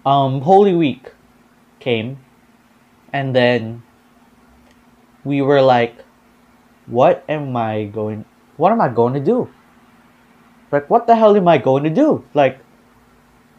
um, 0.05 0.41
Holy 0.43 0.75
Week 0.75 1.13
came, 1.81 2.19
and 3.13 3.35
then 3.35 3.83
we 5.25 5.43
were 5.43 5.63
like, 5.63 6.06
what 6.87 7.25
am 7.29 7.57
I 7.57 7.85
going? 7.85 8.25
What 8.57 8.73
am 8.73 8.81
I 8.81 8.89
going 8.89 9.15
to 9.15 9.21
do? 9.21 9.51
Like, 10.73 10.89
what 10.91 11.07
the 11.07 11.17
hell 11.17 11.37
am 11.37 11.49
I 11.49 11.59
going 11.59 11.85
to 11.85 11.91
do? 11.91 12.25
Like, 12.35 12.59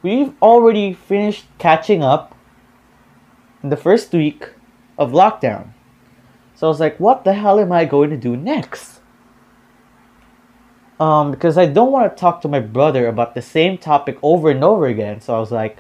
we've 0.02 0.34
already 0.42 0.94
finished 0.94 1.46
catching 1.58 2.04
up 2.04 2.36
in 3.64 3.70
the 3.70 3.78
first 3.78 4.12
week 4.14 4.50
of 4.98 5.12
lockdown. 5.12 5.74
So 6.56 6.68
I 6.68 6.70
was 6.70 6.80
like, 6.80 7.00
what 7.00 7.24
the 7.24 7.34
hell 7.34 7.60
am 7.60 7.72
I 7.72 7.86
going 7.86 8.10
to 8.10 8.18
do 8.18 8.36
next? 8.36 9.00
Um, 11.00 11.32
because 11.32 11.58
I 11.58 11.68
don't 11.68 11.92
want 11.92 12.12
to 12.12 12.20
talk 12.20 12.42
to 12.42 12.48
my 12.48 12.60
brother 12.60 13.08
about 13.08 13.36
the 13.36 13.42
same 13.42 13.78
topic 13.78 14.18
over 14.24 14.50
and 14.50 14.64
over 14.64 14.88
again. 14.88 15.22
So 15.22 15.36
I 15.36 15.40
was 15.40 15.52
like, 15.52 15.78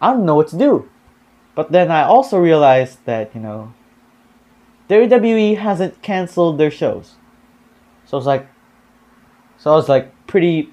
I 0.00 0.12
don't 0.12 0.24
know 0.24 0.36
what 0.36 0.48
to 0.48 0.58
do. 0.58 0.88
But 1.54 1.70
then 1.70 1.90
I 1.90 2.02
also 2.02 2.38
realized 2.38 3.04
that, 3.04 3.34
you 3.34 3.40
know, 3.40 3.74
WWE 4.88 5.56
hasn't 5.56 6.02
canceled 6.02 6.58
their 6.58 6.70
shows. 6.70 7.14
So 8.04 8.16
I 8.16 8.18
was 8.18 8.26
like, 8.26 8.46
so 9.56 9.72
I 9.72 9.74
was 9.74 9.88
like 9.88 10.12
pretty 10.26 10.68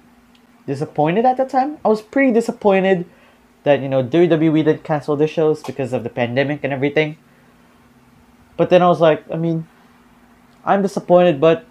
disappointed 0.65 1.26
at 1.26 1.38
the 1.38 1.45
time. 1.45 1.78
I 1.86 1.88
was 1.88 2.02
pretty 2.02 2.32
disappointed 2.34 3.06
that, 3.63 3.82
you 3.82 3.89
know, 3.89 4.04
WWE 4.04 4.65
didn't 4.65 4.84
cancel 4.84 5.15
their 5.15 5.28
shows 5.28 5.63
because 5.63 5.93
of 5.93 6.04
the 6.04 6.10
pandemic 6.10 6.63
and 6.63 6.74
everything. 6.74 7.17
But 8.58 8.69
then 8.69 8.82
I 8.82 8.88
was 8.88 9.00
like, 9.00 9.24
I 9.32 9.38
mean, 9.38 9.67
I'm 10.65 10.82
disappointed, 10.82 11.39
but 11.39 11.65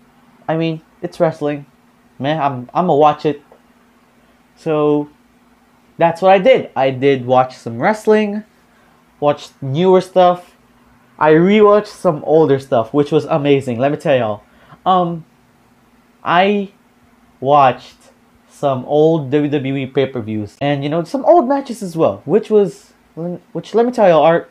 I 0.48 0.56
mean, 0.56 0.82
it's 1.02 1.20
wrestling. 1.20 1.66
Man, 2.18 2.40
I'm 2.40 2.70
I'm 2.74 2.86
gonna 2.86 2.96
watch 2.96 3.24
it. 3.24 3.42
So 4.56 5.08
that's 5.98 6.20
what 6.20 6.32
I 6.32 6.38
did. 6.38 6.70
I 6.74 6.90
did 6.90 7.26
watch 7.26 7.56
some 7.56 7.80
wrestling, 7.80 8.44
watched 9.20 9.52
newer 9.62 10.00
stuff. 10.00 10.49
I 11.20 11.32
rewatched 11.32 11.88
some 11.88 12.24
older 12.24 12.58
stuff, 12.58 12.94
which 12.94 13.12
was 13.12 13.26
amazing. 13.26 13.78
Let 13.78 13.92
me 13.92 13.98
tell 13.98 14.16
y'all. 14.16 14.42
Um, 14.86 15.26
I 16.24 16.72
watched 17.40 17.96
some 18.48 18.84
old 18.86 19.30
WWE 19.30 19.94
pay-per-views 19.94 20.58
and 20.60 20.82
you 20.84 20.90
know 20.90 21.02
some 21.04 21.24
old 21.24 21.48
matches 21.48 21.82
as 21.82 21.96
well, 21.96 22.22
which 22.24 22.50
was 22.50 22.92
which 23.52 23.74
let 23.74 23.86
me 23.86 23.92
tell 23.92 24.08
y'all 24.08 24.22
are 24.22 24.48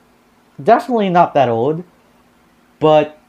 definitely 0.62 1.10
not 1.10 1.34
that 1.34 1.49
old, 1.49 1.84
but 2.79 3.19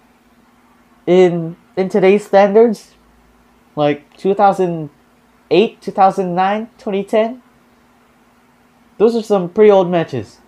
in 1.07 1.57
in 1.77 1.89
today's 1.89 2.27
standards, 2.27 2.95
like 3.77 4.17
2008, 4.17 5.81
2009, 5.81 6.69
2010, 6.79 7.43
those 8.99 9.17
are 9.17 9.23
some 9.23 9.49
pretty 9.49 9.71
old 9.71 9.91
matches. 9.91 10.39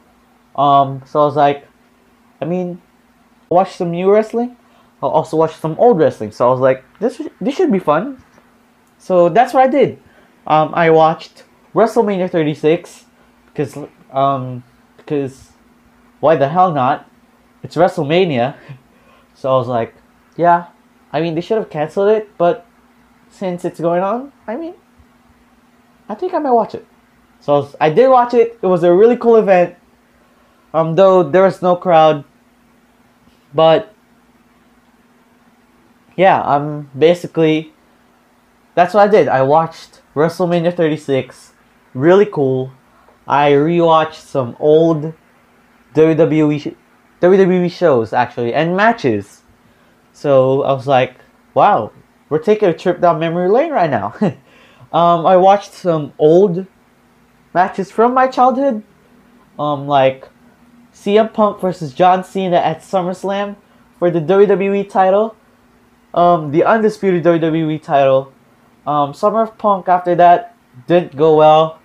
Um, 0.57 1.03
so 1.07 1.21
I 1.21 1.25
was 1.25 1.37
like, 1.37 1.67
I 2.43 2.45
mean, 2.45 2.83
watch 3.49 3.77
some 3.77 3.93
new 3.93 4.11
wrestling. 4.11 4.57
I'll 5.01 5.11
also 5.11 5.37
watch 5.37 5.55
some 5.55 5.77
old 5.79 5.99
wrestling. 5.99 6.33
So 6.33 6.49
I 6.49 6.51
was 6.51 6.61
like, 6.61 6.85
this 6.99 7.23
this 7.41 7.55
should 7.55 7.71
be 7.71 7.79
fun. 7.79 8.23
So 8.99 9.29
that's 9.29 9.55
what 9.55 9.63
I 9.63 9.69
did. 9.69 10.03
Um, 10.47 10.75
I 10.75 10.91
watched 10.91 11.45
WrestleMania 11.73 12.29
36 12.29 13.05
because 13.47 13.79
um 14.11 14.65
because 14.97 15.53
why 16.19 16.35
the 16.35 16.49
hell 16.49 16.73
not? 16.73 17.09
It's 17.63 17.77
WrestleMania. 17.77 18.57
So 19.35 19.51
I 19.51 19.57
was 19.57 19.67
like, 19.67 19.95
yeah. 20.37 20.67
I 21.13 21.21
mean, 21.21 21.35
they 21.35 21.41
should 21.41 21.57
have 21.57 21.69
canceled 21.69 22.11
it, 22.11 22.29
but 22.39 22.65
since 23.29 23.65
it's 23.65 23.81
going 23.81 24.03
on, 24.03 24.31
I 24.47 24.55
mean, 24.55 24.75
I 26.09 26.15
think 26.15 26.33
I 26.33 26.39
might 26.39 26.53
watch 26.53 26.77
it. 26.77 26.87
So 27.41 27.55
I, 27.55 27.57
was, 27.57 27.77
I 27.81 27.91
did 27.91 28.09
watch 28.09 28.35
it. 28.35 28.59
It 28.63 28.67
was 28.67 28.85
a 28.85 28.93
really 28.93 29.17
cool 29.17 29.37
event. 29.37 29.75
Um, 30.73 30.95
though 30.95 31.25
there 31.25 31.43
was 31.43 31.61
no 31.61 31.75
crowd, 31.75 32.25
but 33.55 33.95
yeah, 36.17 36.43
I'm 36.43 36.91
basically, 36.97 37.73
that's 38.75 38.95
what 38.95 39.09
I 39.09 39.11
did. 39.11 39.29
I 39.29 39.43
watched 39.43 40.03
WrestleMania 40.15 40.77
36. 40.77 41.53
Really 41.95 42.27
cool. 42.27 42.73
I 43.27 43.53
rewatched 43.53 44.15
some 44.15 44.57
old 44.59 45.13
WWE 45.95 46.77
WWE 47.23 47.71
shows 47.71 48.13
actually 48.13 48.53
and 48.53 48.77
matches. 48.77 49.43
So 50.13 50.63
I 50.63 50.73
was 50.73 50.89
like, 50.89 51.15
wow, 51.55 51.93
we're 52.29 52.41
taking 52.41 52.69
a 52.69 52.75
trip 52.75 53.01
down 53.01 53.21
memory 53.21 53.49
lane 53.49 53.71
right 53.71 53.91
now. 53.91 54.15
um, 54.93 55.25
I 55.25 55.37
watched 55.37 55.73
some 55.73 56.13
old 56.19 56.67
matches 57.55 57.93
from 57.93 58.13
my 58.13 58.27
childhood, 58.27 58.83
um, 59.59 59.87
like 59.87 60.29
CM 61.03 61.33
Punk 61.33 61.61
versus 61.61 61.93
John 61.93 62.23
Cena 62.23 62.59
at 62.59 62.81
SummerSlam 62.81 63.57
for 63.99 64.09
the 64.09 64.21
WWE 64.21 64.89
title, 64.89 65.35
um, 66.15 66.53
the 66.53 66.63
undisputed 66.63 67.25
WWE 67.25 67.83
title. 67.83 68.33
Um, 68.87 69.13
Summer 69.13 69.43
of 69.43 69.59
Punk 69.59 69.89
after 69.89 70.15
that 70.15 70.57
didn't 70.87 71.17
go 71.17 71.37
well. 71.37 71.81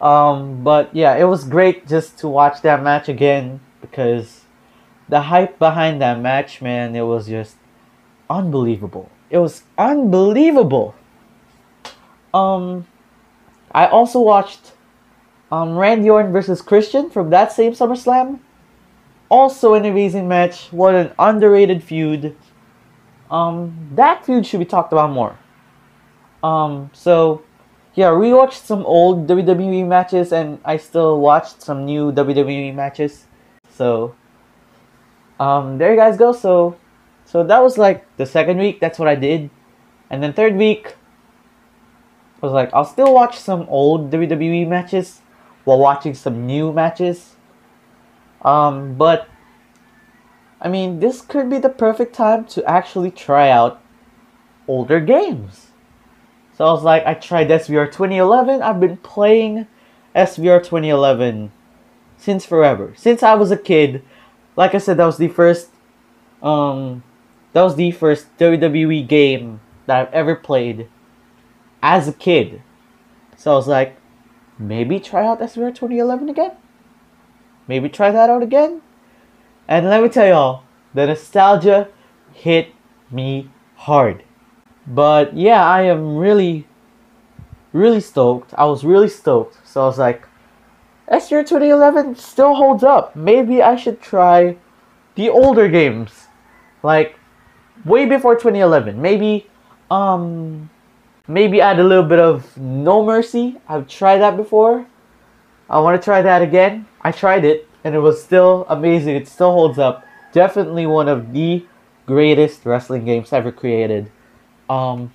Um, 0.00 0.64
but 0.64 0.94
yeah, 0.94 1.16
it 1.16 1.24
was 1.24 1.44
great 1.44 1.86
just 1.86 2.18
to 2.18 2.28
watch 2.28 2.60
that 2.62 2.82
match 2.82 3.08
again 3.08 3.60
because 3.80 4.42
the 5.08 5.22
hype 5.22 5.58
behind 5.60 6.02
that 6.02 6.18
match, 6.20 6.60
man, 6.60 6.96
it 6.96 7.02
was 7.02 7.28
just 7.28 7.56
unbelievable. 8.28 9.10
It 9.30 9.38
was 9.38 9.62
unbelievable. 9.78 10.94
Um, 12.32 12.86
I 13.70 13.86
also 13.86 14.20
watched 14.20 14.72
um, 15.54 15.76
Randy 15.76 16.10
Orton 16.10 16.32
versus 16.32 16.60
Christian 16.60 17.10
from 17.10 17.30
that 17.30 17.52
same 17.52 17.72
SummerSlam. 17.74 18.40
Also 19.28 19.74
an 19.74 19.84
amazing 19.84 20.26
match. 20.26 20.66
What 20.72 20.96
an 20.96 21.12
underrated 21.16 21.82
feud. 21.82 22.36
Um, 23.30 23.90
that 23.94 24.26
feud 24.26 24.46
should 24.46 24.58
be 24.58 24.64
talked 24.64 24.92
about 24.92 25.12
more. 25.12 25.38
Um, 26.42 26.90
so 26.92 27.44
yeah, 27.94 28.08
rewatched 28.08 28.64
some 28.66 28.84
old 28.84 29.28
WWE 29.28 29.86
matches 29.86 30.32
and 30.32 30.58
I 30.64 30.76
still 30.76 31.20
watched 31.20 31.62
some 31.62 31.84
new 31.84 32.10
WWE 32.10 32.74
matches. 32.74 33.26
So 33.70 34.16
um, 35.38 35.78
there 35.78 35.92
you 35.92 35.96
guys 35.96 36.16
go. 36.16 36.32
So, 36.32 36.76
so 37.26 37.44
that 37.44 37.62
was 37.62 37.78
like 37.78 38.04
the 38.16 38.26
second 38.26 38.58
week. 38.58 38.80
That's 38.80 38.98
what 38.98 39.06
I 39.06 39.14
did, 39.14 39.50
and 40.10 40.22
then 40.22 40.32
third 40.32 40.56
week 40.56 40.96
I 42.42 42.46
was 42.46 42.52
like 42.52 42.70
I'll 42.74 42.84
still 42.84 43.14
watch 43.14 43.38
some 43.38 43.66
old 43.68 44.10
WWE 44.10 44.68
matches 44.68 45.22
while 45.64 45.78
watching 45.78 46.14
some 46.14 46.46
new 46.46 46.72
matches. 46.72 47.36
Um, 48.42 48.94
but 48.94 49.28
I 50.60 50.68
mean, 50.68 51.00
this 51.00 51.20
could 51.20 51.50
be 51.50 51.58
the 51.58 51.68
perfect 51.68 52.14
time 52.14 52.44
to 52.46 52.64
actually 52.64 53.10
try 53.10 53.50
out 53.50 53.82
older 54.66 55.00
games. 55.00 55.68
So 56.56 56.64
I 56.64 56.72
was 56.72 56.84
like, 56.84 57.04
I 57.04 57.14
tried 57.14 57.48
SVR 57.48 57.86
2011. 57.86 58.62
I've 58.62 58.80
been 58.80 58.96
playing 58.98 59.66
SVR 60.14 60.60
2011 60.60 61.52
since 62.16 62.46
forever. 62.46 62.94
Since 62.96 63.22
I 63.22 63.34
was 63.34 63.50
a 63.50 63.56
kid, 63.56 64.04
like 64.56 64.74
I 64.74 64.78
said, 64.78 64.96
that 64.98 65.06
was 65.06 65.18
the 65.18 65.28
first, 65.28 65.70
um, 66.42 67.02
that 67.52 67.62
was 67.62 67.76
the 67.76 67.90
first 67.90 68.26
WWE 68.38 69.06
game 69.06 69.60
that 69.86 70.08
I've 70.08 70.14
ever 70.14 70.36
played 70.36 70.88
as 71.82 72.08
a 72.08 72.12
kid. 72.12 72.62
So 73.36 73.52
I 73.52 73.56
was 73.56 73.68
like, 73.68 73.96
maybe 74.58 75.00
try 75.00 75.26
out 75.26 75.40
SVR 75.40 75.74
2011 75.74 76.28
again. 76.28 76.52
Maybe 77.66 77.88
try 77.88 78.10
that 78.10 78.30
out 78.30 78.42
again. 78.42 78.82
And 79.66 79.86
let 79.88 80.02
me 80.02 80.08
tell 80.08 80.26
y'all, 80.26 80.62
the 80.92 81.06
nostalgia 81.06 81.88
hit 82.32 82.68
me 83.10 83.50
hard. 83.76 84.22
But 84.86 85.36
yeah, 85.36 85.64
I 85.66 85.82
am 85.82 86.16
really, 86.16 86.66
really 87.72 88.00
stoked. 88.00 88.52
I 88.56 88.66
was 88.66 88.84
really 88.84 89.08
stoked. 89.08 89.66
So 89.66 89.82
I 89.82 89.86
was 89.86 89.98
like, 89.98 90.26
SVR 91.10 91.46
2011 91.46 92.16
still 92.16 92.54
holds 92.54 92.82
up. 92.82 93.16
Maybe 93.16 93.62
I 93.62 93.76
should 93.76 94.00
try 94.00 94.56
the 95.14 95.30
older 95.30 95.68
games. 95.68 96.28
Like, 96.82 97.16
way 97.84 98.06
before 98.06 98.34
2011. 98.34 99.00
Maybe, 99.00 99.46
um, 99.90 100.70
maybe 101.26 101.60
add 101.60 101.78
a 101.78 101.84
little 101.84 102.04
bit 102.04 102.18
of 102.18 102.56
No 102.56 103.04
Mercy. 103.04 103.56
I've 103.68 103.88
tried 103.88 104.18
that 104.18 104.36
before. 104.36 104.86
I 105.68 105.80
want 105.80 106.00
to 106.00 106.04
try 106.04 106.22
that 106.22 106.42
again. 106.42 106.86
I 107.00 107.12
tried 107.12 107.44
it 107.44 107.68
and 107.84 107.94
it 107.94 108.00
was 108.00 108.22
still 108.22 108.66
amazing. 108.68 109.16
It 109.16 109.28
still 109.28 109.52
holds 109.52 109.78
up. 109.78 110.04
Definitely 110.32 110.86
one 110.86 111.08
of 111.08 111.32
the 111.32 111.66
greatest 112.06 112.64
wrestling 112.64 113.04
games 113.04 113.32
ever 113.32 113.52
created. 113.52 114.10
Um, 114.68 115.12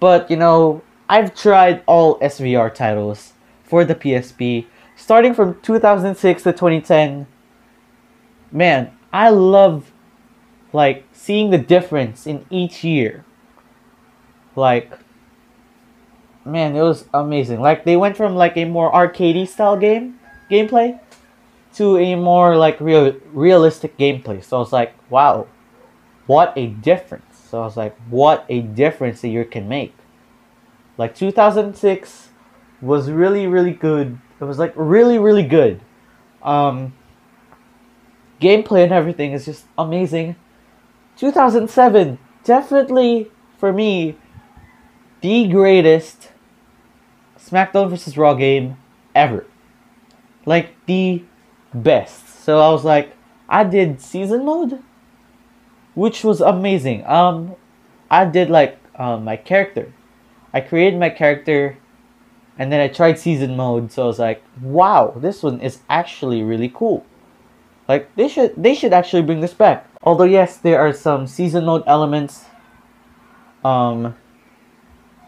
but 0.00 0.30
you 0.30 0.36
know, 0.36 0.82
I've 1.08 1.34
tried 1.34 1.82
all 1.86 2.18
SVR 2.20 2.74
titles 2.74 3.32
for 3.64 3.84
the 3.84 3.94
PSP, 3.94 4.66
starting 4.96 5.34
from 5.34 5.60
2006 5.62 6.42
to 6.42 6.52
2010. 6.52 7.26
Man, 8.50 8.96
I 9.12 9.30
love 9.30 9.92
like 10.72 11.04
seeing 11.12 11.50
the 11.50 11.58
difference 11.58 12.26
in 12.26 12.44
each 12.50 12.84
year. 12.84 13.24
Like, 14.56 14.92
man, 16.44 16.76
it 16.76 16.82
was 16.82 17.06
amazing. 17.14 17.60
Like 17.60 17.84
they 17.84 17.96
went 17.96 18.16
from 18.16 18.34
like 18.34 18.56
a 18.56 18.64
more 18.64 18.92
arcadey 18.92 19.46
style 19.48 19.76
game 19.76 20.18
gameplay 20.50 20.98
to 21.74 21.96
a 21.96 22.14
more 22.14 22.56
like 22.56 22.80
real 22.80 23.14
realistic 23.32 23.96
gameplay. 23.96 24.42
So 24.42 24.56
I 24.56 24.60
was 24.60 24.72
like, 24.72 24.94
wow, 25.10 25.46
what 26.26 26.52
a 26.56 26.66
difference. 26.66 27.24
So 27.48 27.60
I 27.60 27.64
was 27.64 27.76
like, 27.76 27.96
what 28.08 28.44
a 28.48 28.60
difference 28.60 29.24
a 29.24 29.28
year 29.28 29.44
can 29.44 29.68
make. 29.68 29.94
Like 30.98 31.14
2006 31.14 32.28
was 32.80 33.10
really 33.10 33.46
really 33.46 33.72
good. 33.72 34.18
It 34.40 34.44
was 34.44 34.58
like 34.58 34.72
really 34.76 35.18
really 35.18 35.44
good. 35.44 35.80
Um 36.42 36.94
gameplay 38.40 38.82
and 38.82 38.92
everything 38.92 39.32
is 39.32 39.44
just 39.44 39.64
amazing. 39.78 40.36
2007 41.16 42.18
definitely 42.44 43.30
for 43.58 43.72
me 43.72 44.16
the 45.22 45.48
greatest 45.48 46.28
SmackDown 47.38 47.88
vs 47.88 48.18
Raw 48.18 48.34
game 48.34 48.76
ever. 49.14 49.46
Like 50.44 50.74
the 50.86 51.22
best. 51.72 52.44
So 52.44 52.58
I 52.58 52.70
was 52.70 52.84
like, 52.84 53.16
I 53.48 53.64
did 53.64 54.00
season 54.00 54.44
mode, 54.44 54.82
which 55.94 56.24
was 56.24 56.40
amazing. 56.40 57.06
Um, 57.06 57.54
I 58.10 58.24
did 58.24 58.50
like 58.50 58.78
um, 58.96 59.24
my 59.24 59.36
character. 59.36 59.92
I 60.52 60.60
created 60.60 60.98
my 60.98 61.08
character, 61.08 61.78
and 62.58 62.70
then 62.72 62.80
I 62.80 62.88
tried 62.88 63.18
season 63.18 63.56
mode. 63.56 63.92
So 63.92 64.02
I 64.02 64.06
was 64.06 64.18
like, 64.18 64.42
wow, 64.60 65.14
this 65.16 65.42
one 65.42 65.60
is 65.60 65.78
actually 65.88 66.42
really 66.42 66.68
cool. 66.68 67.06
Like 67.88 68.14
they 68.16 68.28
should 68.28 68.54
they 68.56 68.74
should 68.74 68.92
actually 68.92 69.22
bring 69.22 69.40
this 69.40 69.54
back. 69.54 69.86
Although 70.02 70.24
yes, 70.24 70.56
there 70.56 70.80
are 70.80 70.92
some 70.92 71.26
season 71.26 71.64
mode 71.64 71.84
elements. 71.86 72.44
Um. 73.64 74.16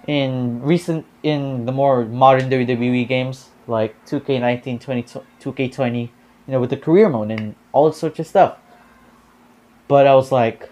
In 0.06 0.60
recent 0.62 1.06
in 1.22 1.64
the 1.64 1.72
more 1.72 2.04
modern 2.04 2.50
WWE 2.50 3.08
games 3.08 3.48
like 3.66 3.94
2K19, 4.06 4.80
20, 4.80 5.02
2K20, 5.40 6.00
you 6.02 6.10
know, 6.46 6.60
with 6.60 6.70
the 6.70 6.76
career 6.76 7.08
mode 7.08 7.30
and 7.30 7.54
all 7.72 7.90
sorts 7.92 8.18
of 8.18 8.26
stuff. 8.26 8.58
But 9.88 10.06
I 10.06 10.14
was 10.14 10.30
like, 10.30 10.70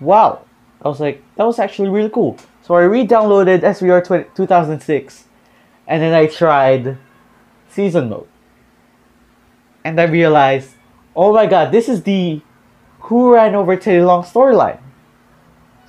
wow. 0.00 0.44
I 0.82 0.88
was 0.88 1.00
like, 1.00 1.22
that 1.36 1.44
was 1.44 1.58
actually 1.58 1.88
really 1.88 2.10
cool. 2.10 2.36
So 2.62 2.74
I 2.74 2.82
re-downloaded 2.82 3.60
SVR 3.60 4.04
20, 4.04 4.30
2006, 4.34 5.24
and 5.86 6.02
then 6.02 6.12
I 6.14 6.26
tried 6.26 6.98
season 7.68 8.10
mode. 8.10 8.28
And 9.84 10.00
I 10.00 10.04
realized, 10.04 10.70
oh 11.14 11.32
my 11.32 11.46
god, 11.46 11.72
this 11.72 11.88
is 11.88 12.02
the 12.02 12.40
Who 13.00 13.34
Ran 13.34 13.54
Over 13.54 13.76
Teddy 13.76 14.02
Long 14.02 14.24
storyline. 14.24 14.80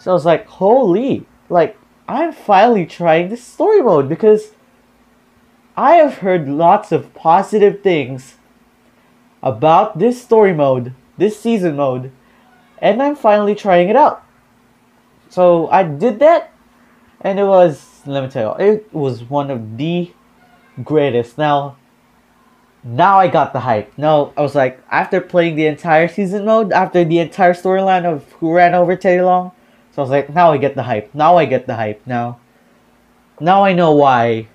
So 0.05 0.11
I 0.11 0.13
was 0.13 0.23
like, 0.23 0.45
holy, 0.45 1.25
like, 1.49 1.79
I'm 2.07 2.31
finally 2.31 2.85
trying 2.85 3.29
this 3.29 3.43
story 3.43 3.81
mode 3.81 4.07
because 4.07 4.51
I 5.75 5.93
have 5.95 6.19
heard 6.19 6.47
lots 6.47 6.91
of 6.91 7.11
positive 7.15 7.81
things 7.81 8.35
about 9.41 9.97
this 9.97 10.21
story 10.21 10.53
mode, 10.53 10.93
this 11.17 11.39
season 11.39 11.77
mode, 11.77 12.11
and 12.77 13.01
I'm 13.01 13.15
finally 13.15 13.55
trying 13.55 13.89
it 13.89 13.95
out. 13.95 14.23
So 15.29 15.69
I 15.69 15.81
did 15.81 16.19
that, 16.19 16.53
and 17.21 17.39
it 17.39 17.45
was, 17.45 18.03
let 18.05 18.23
me 18.23 18.29
tell 18.29 18.55
you, 18.59 18.63
it 18.73 18.93
was 18.93 19.23
one 19.23 19.49
of 19.49 19.75
the 19.75 20.11
greatest. 20.83 21.39
Now, 21.39 21.77
now 22.83 23.17
I 23.17 23.27
got 23.27 23.53
the 23.53 23.61
hype. 23.61 23.91
No, 23.97 24.33
I 24.37 24.43
was 24.43 24.53
like, 24.53 24.79
after 24.91 25.19
playing 25.19 25.55
the 25.55 25.65
entire 25.65 26.07
season 26.07 26.45
mode, 26.45 26.71
after 26.71 27.03
the 27.03 27.17
entire 27.17 27.55
storyline 27.55 28.05
of 28.05 28.31
who 28.33 28.53
ran 28.53 28.75
over 28.75 28.95
Teddy 28.95 29.23
Long, 29.23 29.51
so 29.95 30.01
I 30.01 30.03
was 30.03 30.09
like, 30.09 30.29
now 30.29 30.51
I 30.51 30.57
get 30.57 30.75
the 30.75 30.83
hype. 30.83 31.15
Now 31.15 31.37
I 31.37 31.45
get 31.45 31.67
the 31.67 31.75
hype. 31.75 32.05
Now, 32.05 32.39
now 33.39 33.63
I 33.63 33.71
know 33.71 33.93
why 33.93 34.49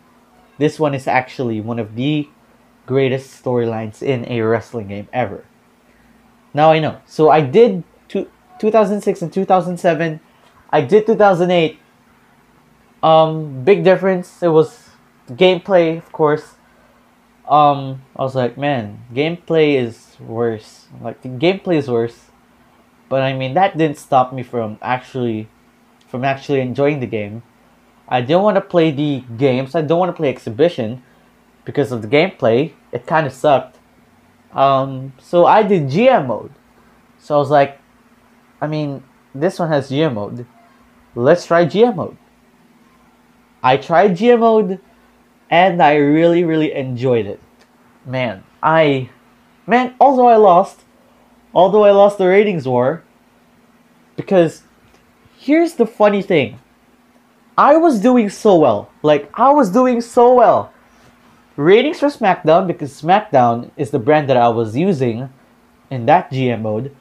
this 0.58 0.78
one 0.78 0.94
is 0.94 1.06
actually 1.06 1.62
one 1.62 1.78
of 1.78 1.94
the 1.94 2.28
greatest 2.84 3.42
storylines 3.42 4.02
in 4.02 4.30
a 4.30 4.42
wrestling 4.42 4.88
game 4.88 5.08
ever. 5.14 5.46
Now 6.52 6.72
I 6.72 6.78
know. 6.78 7.00
So 7.06 7.30
I 7.30 7.40
did 7.40 7.84
two, 8.06 8.28
2006 8.58 9.22
and 9.22 9.32
2007. 9.32 10.20
I 10.68 10.82
did 10.82 11.06
2008. 11.06 11.78
Um, 13.02 13.64
big 13.64 13.82
difference. 13.82 14.42
It 14.42 14.48
was 14.48 14.90
gameplay, 15.30 15.96
of 15.96 16.12
course. 16.12 16.56
Um, 17.48 18.02
I 18.14 18.22
was 18.22 18.34
like, 18.34 18.58
man, 18.58 19.04
gameplay 19.14 19.80
is 19.80 20.18
worse. 20.20 20.86
Like 21.00 21.22
the 21.22 21.30
gameplay 21.30 21.76
is 21.76 21.88
worse. 21.88 22.29
But 23.10 23.22
I 23.22 23.34
mean, 23.34 23.54
that 23.54 23.76
didn't 23.76 23.98
stop 23.98 24.32
me 24.32 24.42
from 24.44 24.78
actually, 24.80 25.48
from 26.08 26.24
actually 26.24 26.60
enjoying 26.60 27.00
the 27.00 27.06
game. 27.06 27.42
I 28.08 28.20
didn't 28.22 28.42
want 28.42 28.54
to 28.54 28.60
play 28.60 28.92
the 28.92 29.24
games. 29.36 29.74
I 29.74 29.82
don't 29.82 29.98
want 29.98 30.10
to 30.10 30.16
play 30.16 30.30
exhibition 30.30 31.02
because 31.64 31.92
of 31.92 32.02
the 32.02 32.08
gameplay. 32.08 32.72
It 32.92 33.06
kind 33.06 33.26
of 33.26 33.32
sucked. 33.32 33.78
Um, 34.52 35.12
so 35.18 35.44
I 35.44 35.64
did 35.64 35.88
GM 35.88 36.28
mode. 36.28 36.52
So 37.18 37.34
I 37.34 37.38
was 37.38 37.50
like, 37.50 37.78
I 38.60 38.68
mean, 38.68 39.02
this 39.34 39.58
one 39.58 39.68
has 39.68 39.90
GM 39.90 40.14
mode. 40.14 40.46
Let's 41.16 41.46
try 41.46 41.66
GM 41.66 41.96
mode. 41.96 42.16
I 43.60 43.76
tried 43.76 44.12
GM 44.12 44.38
mode 44.38 44.80
and 45.50 45.82
I 45.82 45.96
really, 45.96 46.44
really 46.44 46.72
enjoyed 46.72 47.26
it. 47.26 47.40
Man, 48.06 48.44
I, 48.62 49.10
man, 49.66 49.94
although 50.00 50.28
I 50.28 50.36
lost, 50.36 50.84
although 51.54 51.84
I 51.84 51.90
lost 51.90 52.18
the 52.18 52.26
ratings 52.26 52.66
war, 52.66 53.02
because 54.16 54.62
here's 55.38 55.74
the 55.74 55.86
funny 55.86 56.22
thing 56.22 56.58
I 57.56 57.76
was 57.76 58.00
doing 58.00 58.30
so 58.30 58.56
well. 58.56 58.90
Like, 59.02 59.30
I 59.34 59.50
was 59.50 59.70
doing 59.70 60.00
so 60.00 60.34
well. 60.34 60.72
Ratings 61.56 62.00
for 62.00 62.06
SmackDown, 62.06 62.66
because 62.66 63.00
SmackDown 63.02 63.70
is 63.76 63.90
the 63.90 63.98
brand 63.98 64.30
that 64.30 64.36
I 64.36 64.48
was 64.48 64.76
using 64.76 65.28
in 65.90 66.06
that 66.06 66.30
GM 66.30 66.62
mode. 66.62 66.96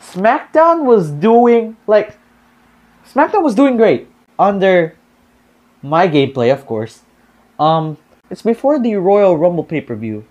SmackDown 0.00 0.84
was 0.84 1.10
doing, 1.10 1.76
like, 1.86 2.18
SmackDown 3.12 3.42
was 3.42 3.54
doing 3.54 3.76
great 3.76 4.08
under 4.38 4.96
my 5.82 6.08
gameplay, 6.08 6.52
of 6.52 6.66
course. 6.66 7.02
Um, 7.58 7.96
it's 8.30 8.42
before 8.42 8.78
the 8.78 8.96
Royal 8.96 9.36
Rumble 9.36 9.64
pay 9.64 9.80
per 9.80 9.94
view 9.94 10.24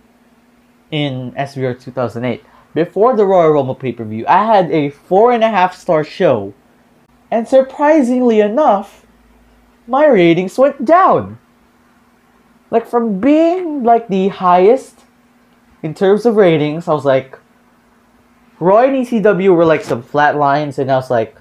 in 0.92 1.32
SVR 1.34 1.80
2008. 1.80 2.44
Before 2.76 3.16
the 3.16 3.26
Royal 3.26 3.52
Rumble 3.52 3.74
pay 3.74 3.94
per 3.94 4.04
view, 4.04 4.26
I 4.28 4.46
had 4.46 4.70
a 4.70 4.90
four 4.90 5.32
and 5.32 5.46
a 5.46 5.50
half 5.50 5.76
star 5.78 6.04
show. 6.04 6.54
And 7.32 7.48
surprisingly 7.48 8.42
enough, 8.42 9.06
my 9.88 10.06
ratings 10.06 10.58
went 10.58 10.84
down. 10.84 11.40
Like 12.70 12.86
from 12.86 13.22
being 13.22 13.84
like 13.84 14.10
the 14.10 14.28
highest 14.28 15.06
in 15.84 15.94
terms 15.94 16.26
of 16.26 16.36
ratings, 16.36 16.90
I 16.90 16.94
was 16.94 17.06
like, 17.06 17.40
Raw 18.60 18.80
and 18.80 19.06
ECW 19.06 19.56
were 19.56 19.66
like 19.66 19.84
some 19.84 20.04
flat 20.04 20.36
lines, 20.36 20.78
and 20.78 20.92
I 20.92 20.96
was 20.96 21.10
like, 21.10 21.38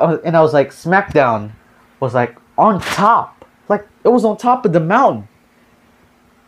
and 0.00 0.36
I 0.36 0.40
was 0.40 0.52
like, 0.52 0.70
SmackDown 0.70 1.52
was 2.00 2.12
like 2.12 2.36
on 2.58 2.80
top, 2.80 3.44
like 3.68 3.86
it 4.02 4.08
was 4.08 4.24
on 4.24 4.36
top 4.36 4.66
of 4.66 4.72
the 4.72 4.80
mountain. 4.80 5.28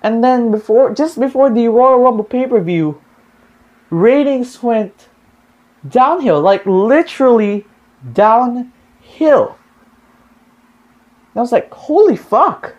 And 0.02 0.24
then 0.24 0.50
before, 0.50 0.92
just 0.92 1.20
before 1.20 1.50
the 1.50 1.68
Royal 1.68 2.00
Rumble 2.00 2.24
pay 2.24 2.46
per 2.46 2.60
view, 2.60 3.00
ratings 3.94 4.62
went 4.62 5.08
downhill, 5.88 6.40
like 6.40 6.66
literally 6.66 7.66
downhill. 8.12 9.56
And 11.30 11.36
I 11.36 11.40
was 11.40 11.52
like, 11.52 11.72
holy 11.72 12.16
fuck! 12.16 12.74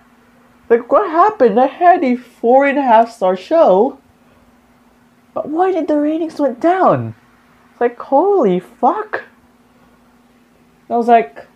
Like, 0.70 0.92
what 0.92 1.10
happened? 1.10 1.60
I 1.60 1.68
had 1.68 2.04
a 2.04 2.16
four 2.16 2.66
and 2.66 2.78
a 2.78 2.82
half 2.82 3.12
star 3.12 3.36
show, 3.38 4.00
but 5.34 5.50
why 5.50 5.72
did 5.72 5.88
the 5.88 6.00
ratings 6.00 6.40
went 6.40 6.60
down? 6.60 7.16
It's 7.72 7.82
like, 7.82 8.00
holy 8.00 8.60
fuck! 8.60 9.24
I 10.90 10.98
was 10.98 11.08
like, 11.08 11.48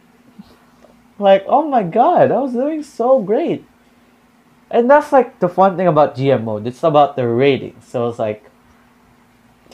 like, 1.17 1.43
oh 1.47 1.67
my 1.67 1.83
god, 1.83 2.31
I 2.31 2.39
was 2.39 2.53
doing 2.53 2.83
so 2.83 3.21
great. 3.21 3.65
And 4.71 4.89
that's 4.89 5.11
like 5.11 5.39
the 5.39 5.49
fun 5.49 5.77
thing 5.77 5.87
about 5.87 6.15
GM 6.15 6.43
mode. 6.43 6.67
It's 6.67 6.83
about 6.83 7.15
the 7.15 7.27
ratings. 7.27 7.85
So 7.85 8.07
it's 8.07 8.19
like 8.19 8.48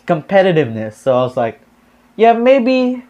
competitiveness. 0.06 0.94
So 0.94 1.14
I 1.18 1.22
was 1.24 1.38
like, 1.38 1.60
yeah, 2.16 2.34
maybe 2.34 3.04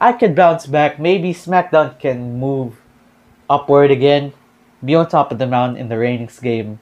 I 0.00 0.12
could 0.12 0.34
bounce 0.34 0.66
back. 0.66 0.98
Maybe 0.98 1.32
SmackDown 1.34 1.98
can 1.98 2.38
move 2.38 2.80
upward 3.48 3.90
again, 3.90 4.32
be 4.84 4.94
on 4.94 5.08
top 5.08 5.32
of 5.32 5.38
the 5.38 5.46
mountain 5.46 5.76
in 5.76 5.88
the 5.88 5.98
ratings 5.98 6.38
game. 6.38 6.78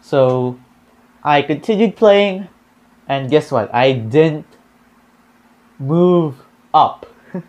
So 0.00 0.58
I 1.22 1.42
continued 1.42 1.96
playing, 1.96 2.48
and 3.06 3.28
guess 3.30 3.50
what? 3.52 3.74
I 3.74 3.92
didn't 3.92 4.46
move 5.78 6.36
up. 6.72 7.06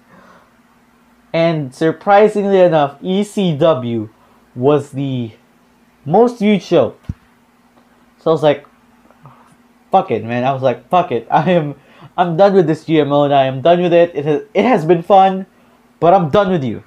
and 1.34 1.74
surprisingly 1.74 2.60
enough, 2.60 3.00
ECW 3.02 4.10
was 4.56 4.92
the 4.92 5.32
most 6.06 6.40
viewed 6.40 6.62
show. 6.62 6.96
So 8.18 8.32
I 8.32 8.34
was 8.34 8.44
like, 8.44 8.66
fuck 9.92 10.12
it, 10.12 10.24
man. 10.24 10.44
I 10.44 10.52
was 10.52 10.62
like, 10.62 10.88
fuck 10.90 11.12
it. 11.12 11.28
I 11.32 11.52
am 11.52 11.76
I'm 12.18 12.36
done 12.36 12.54
with 12.54 12.68
this 12.68 12.86
GMO 12.86 13.26
and 13.26 13.34
I 13.34 13.46
am 13.46 13.62
done 13.62 13.82
with 13.82 13.94
it. 13.94 14.12
It 14.14 14.26
has 14.26 14.42
it 14.54 14.66
has 14.66 14.86
been 14.86 15.02
fun, 15.02 15.46
but 16.00 16.14
I'm 16.14 16.30
done 16.30 16.52
with 16.52 16.64
you. 16.64 16.84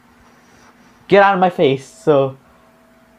Get 1.09 1.23
out 1.23 1.35
of 1.35 1.41
my 1.41 1.51
face. 1.51 1.87
So 1.87 2.37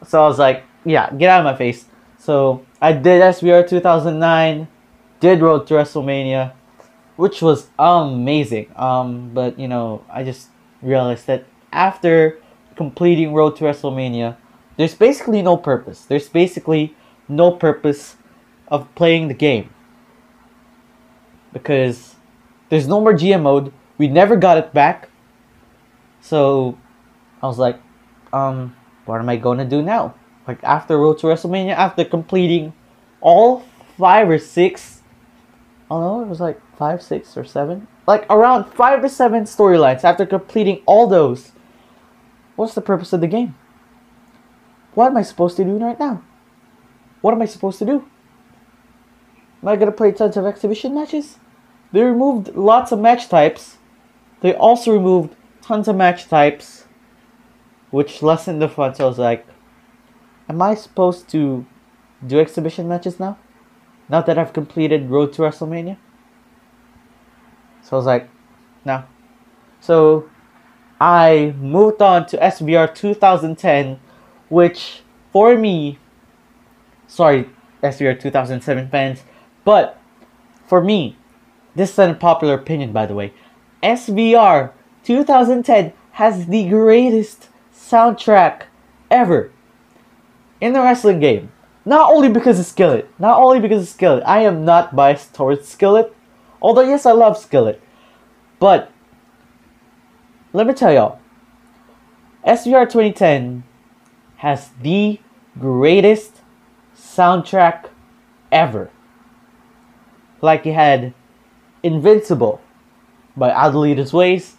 so 0.06 0.24
I 0.24 0.28
was 0.28 0.40
like, 0.40 0.64
yeah, 0.86 1.12
get 1.14 1.30
out 1.30 1.40
of 1.40 1.46
my 1.46 1.56
face. 1.56 1.86
So 2.18 2.66
I 2.82 2.94
did 2.94 3.22
SVR 3.22 3.68
2009, 3.68 4.68
did 5.20 5.42
Road 5.42 5.68
to 5.68 5.74
WrestleMania, 5.74 6.54
which 7.16 7.42
was 7.42 7.68
amazing. 7.80 8.72
Um, 8.76 9.32
but 9.34 9.60
you 9.60 9.68
know, 9.68 10.06
I 10.10 10.24
just 10.24 10.50
realized 10.82 11.28
that 11.28 11.46
after 11.72 12.40
completing 12.76 13.34
Road 13.34 13.56
to 13.58 13.64
WrestleMania, 13.66 14.38
there's 14.78 14.96
basically 14.96 15.42
no 15.42 15.58
purpose. 15.58 16.06
There's 16.06 16.30
basically 16.30 16.96
no 17.28 17.52
purpose 17.52 18.16
of 18.74 18.94
playing 18.96 19.28
the 19.28 19.36
game 19.36 19.70
because 21.54 22.16
there's 22.70 22.88
no 22.88 23.00
more 23.00 23.14
GM 23.14 23.44
mode. 23.44 23.72
We 24.00 24.08
never 24.08 24.36
got 24.36 24.58
it 24.58 24.74
back. 24.74 25.10
So 26.22 26.76
I 27.42 27.46
was 27.46 27.60
like, 27.60 27.80
um, 28.34 28.76
what 29.06 29.20
am 29.20 29.30
I 29.30 29.36
gonna 29.36 29.64
do 29.64 29.84
now? 29.84 30.16
Like 30.48 30.62
after 30.64 30.98
Road 30.98 31.20
to 31.20 31.28
WrestleMania, 31.28 31.74
after 31.74 32.04
completing 32.04 32.74
all 33.22 33.64
five 33.96 34.28
or 34.28 34.40
six, 34.40 35.04
I 35.92 35.94
don't 35.94 36.02
know, 36.02 36.22
it 36.22 36.28
was 36.28 36.40
like 36.40 36.60
five, 36.76 37.04
six, 37.04 37.38
or 37.38 37.46
seven, 37.46 37.88
like 38.08 38.26
around 38.28 38.66
five 38.74 39.04
to 39.04 39.10
seven 39.10 39.44
storylines. 39.44 40.04
After 40.04 40.26
completing 40.26 40.82
all 40.88 41.06
those, 41.06 41.52
what's 42.56 42.74
the 42.74 42.82
purpose 42.82 43.14
of 43.14 43.22
the 43.22 43.28
game? 43.28 43.54
What 44.96 45.08
am 45.12 45.18
I 45.18 45.22
supposed 45.22 45.58
to 45.58 45.64
do 45.64 45.78
right 45.78 46.00
now? 46.00 46.24
What 47.22 47.36
am 47.36 47.42
I 47.44 47.46
supposed 47.46 47.78
to 47.80 47.86
do? 47.86 48.10
Am 49.64 49.70
I 49.70 49.78
gonna 49.78 49.94
play 49.94 50.12
tons 50.12 50.36
of 50.36 50.46
exhibition 50.46 50.94
matches? 50.94 51.40
They 51.94 52.02
removed 52.02 52.54
lots 52.54 52.92
of 52.92 53.00
match 53.00 53.30
types. 53.30 53.78
They 54.42 54.54
also 54.54 54.92
removed 54.92 55.38
tons 55.62 55.88
of 55.88 55.96
match 55.96 56.28
types, 56.28 56.84
which 57.90 58.22
lessened 58.22 58.62
the 58.62 58.68
fun. 58.68 58.94
So 58.94 59.06
I 59.06 59.08
was 59.08 59.18
like, 59.18 59.48
am 60.50 60.62
I 60.62 60.76
supposed 60.76 61.30
to 61.30 61.66
do 62.28 62.42
exhibition 62.42 62.90
matches 62.90 63.22
now? 63.22 63.38
Now 64.10 64.22
that 64.22 64.38
I've 64.38 64.52
completed 64.52 65.10
Road 65.10 65.32
to 65.34 65.44
WrestleMania? 65.44 65.96
So 67.84 67.96
I 67.96 67.96
was 67.96 68.06
like, 68.06 68.30
no. 68.84 69.06
So 69.80 70.30
I 71.00 71.56
moved 71.58 72.02
on 72.02 72.26
to 72.28 72.38
SVR 72.38 72.94
2010, 72.94 73.98
which 74.50 75.04
for 75.32 75.58
me, 75.58 76.00
sorry, 77.08 77.50
SVR 77.82 78.20
2007 78.20 78.90
fans, 78.90 79.24
but 79.66 80.00
for 80.68 80.82
me, 80.82 81.18
this 81.76 81.92
is 81.92 82.00
an 82.00 82.12
unpopular 82.12 82.54
opinion 82.54 82.92
by 82.92 83.06
the 83.06 83.16
way, 83.16 83.34
SVR 83.82 84.72
2010 85.04 85.94
has 86.14 86.46
the 86.48 86.68
greatest 86.70 87.50
soundtrack 87.76 88.64
ever 89.12 89.52
in 90.62 90.74
the 90.74 90.80
wrestling 90.80 91.20
game. 91.20 91.52
Not 91.86 92.12
only 92.14 92.30
because 92.30 92.60
of 92.60 92.66
Skillet, 92.66 93.10
not 93.20 93.40
only 93.40 93.60
because 93.60 93.84
of 93.84 93.90
Skillet. 93.90 94.24
I 94.26 94.40
am 94.40 94.64
not 94.64 94.96
biased 94.96 95.34
towards 95.34 95.68
Skillet, 95.68 96.16
although 96.62 96.82
yes, 96.82 97.06
I 97.06 97.12
love 97.12 97.38
Skillet. 97.38 97.82
But 98.60 98.90
let 100.54 100.66
me 100.66 100.74
tell 100.74 100.94
y'all, 100.94 101.20
SVR 102.48 102.86
2010 102.86 103.64
has 104.38 104.70
the 104.82 105.20
greatest 105.60 106.42
soundtrack 106.96 107.90
ever. 108.52 108.90
Like 110.44 110.66
you 110.66 110.74
had 110.74 111.14
Invincible 111.84 112.60
by 113.38 113.50
Adelita's 113.50 114.12
Ways. 114.12 114.58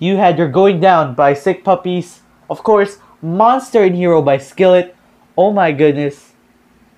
You 0.00 0.16
had 0.16 0.36
You're 0.36 0.48
Going 0.48 0.80
Down 0.80 1.14
by 1.14 1.32
Sick 1.32 1.62
Puppies. 1.62 2.22
Of 2.50 2.64
course, 2.64 2.98
Monster 3.22 3.84
and 3.84 3.94
Hero 3.94 4.20
by 4.20 4.38
Skillet. 4.38 4.96
Oh 5.38 5.52
my 5.52 5.70
goodness. 5.70 6.32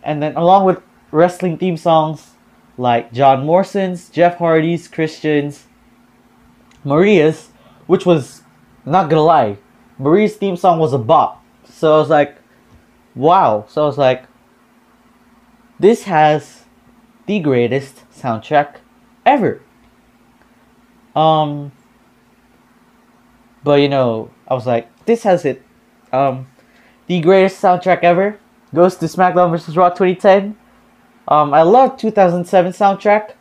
And 0.02 0.22
then 0.22 0.36
along 0.36 0.64
with 0.64 0.80
wrestling 1.10 1.58
theme 1.58 1.76
songs 1.76 2.30
like 2.78 3.12
John 3.12 3.44
Morrison's, 3.44 4.08
Jeff 4.08 4.38
Hardy's, 4.38 4.88
Christian's, 4.88 5.66
Maria's, 6.82 7.50
which 7.86 8.06
was 8.06 8.40
not 8.86 9.10
gonna 9.10 9.20
lie, 9.20 9.58
Maria's 9.98 10.36
theme 10.36 10.56
song 10.56 10.78
was 10.78 10.94
a 10.94 10.98
bop. 10.98 11.44
So 11.68 11.94
I 11.94 11.98
was 11.98 12.08
like, 12.08 12.38
wow. 13.14 13.66
So 13.68 13.82
I 13.82 13.84
was 13.86 13.98
like, 13.98 14.24
this 15.78 16.04
has 16.04 16.64
the 17.26 17.38
greatest 17.40 18.03
soundtrack 18.24 18.76
ever. 19.26 19.60
Um, 21.14 21.72
but 23.62 23.80
you 23.80 23.88
know, 23.88 24.30
I 24.48 24.54
was 24.54 24.66
like, 24.66 24.88
this 25.04 25.22
has 25.24 25.44
it. 25.44 25.62
Um, 26.12 26.46
the 27.06 27.20
greatest 27.20 27.60
soundtrack 27.60 28.00
ever 28.02 28.38
goes 28.74 28.96
to 28.96 29.06
SmackDown 29.06 29.50
vs. 29.50 29.76
Raw 29.76 29.90
2010. 29.90 30.56
Um, 31.28 31.54
I 31.54 31.62
love 31.62 31.96
2007 31.96 32.72
soundtrack, 32.72 33.32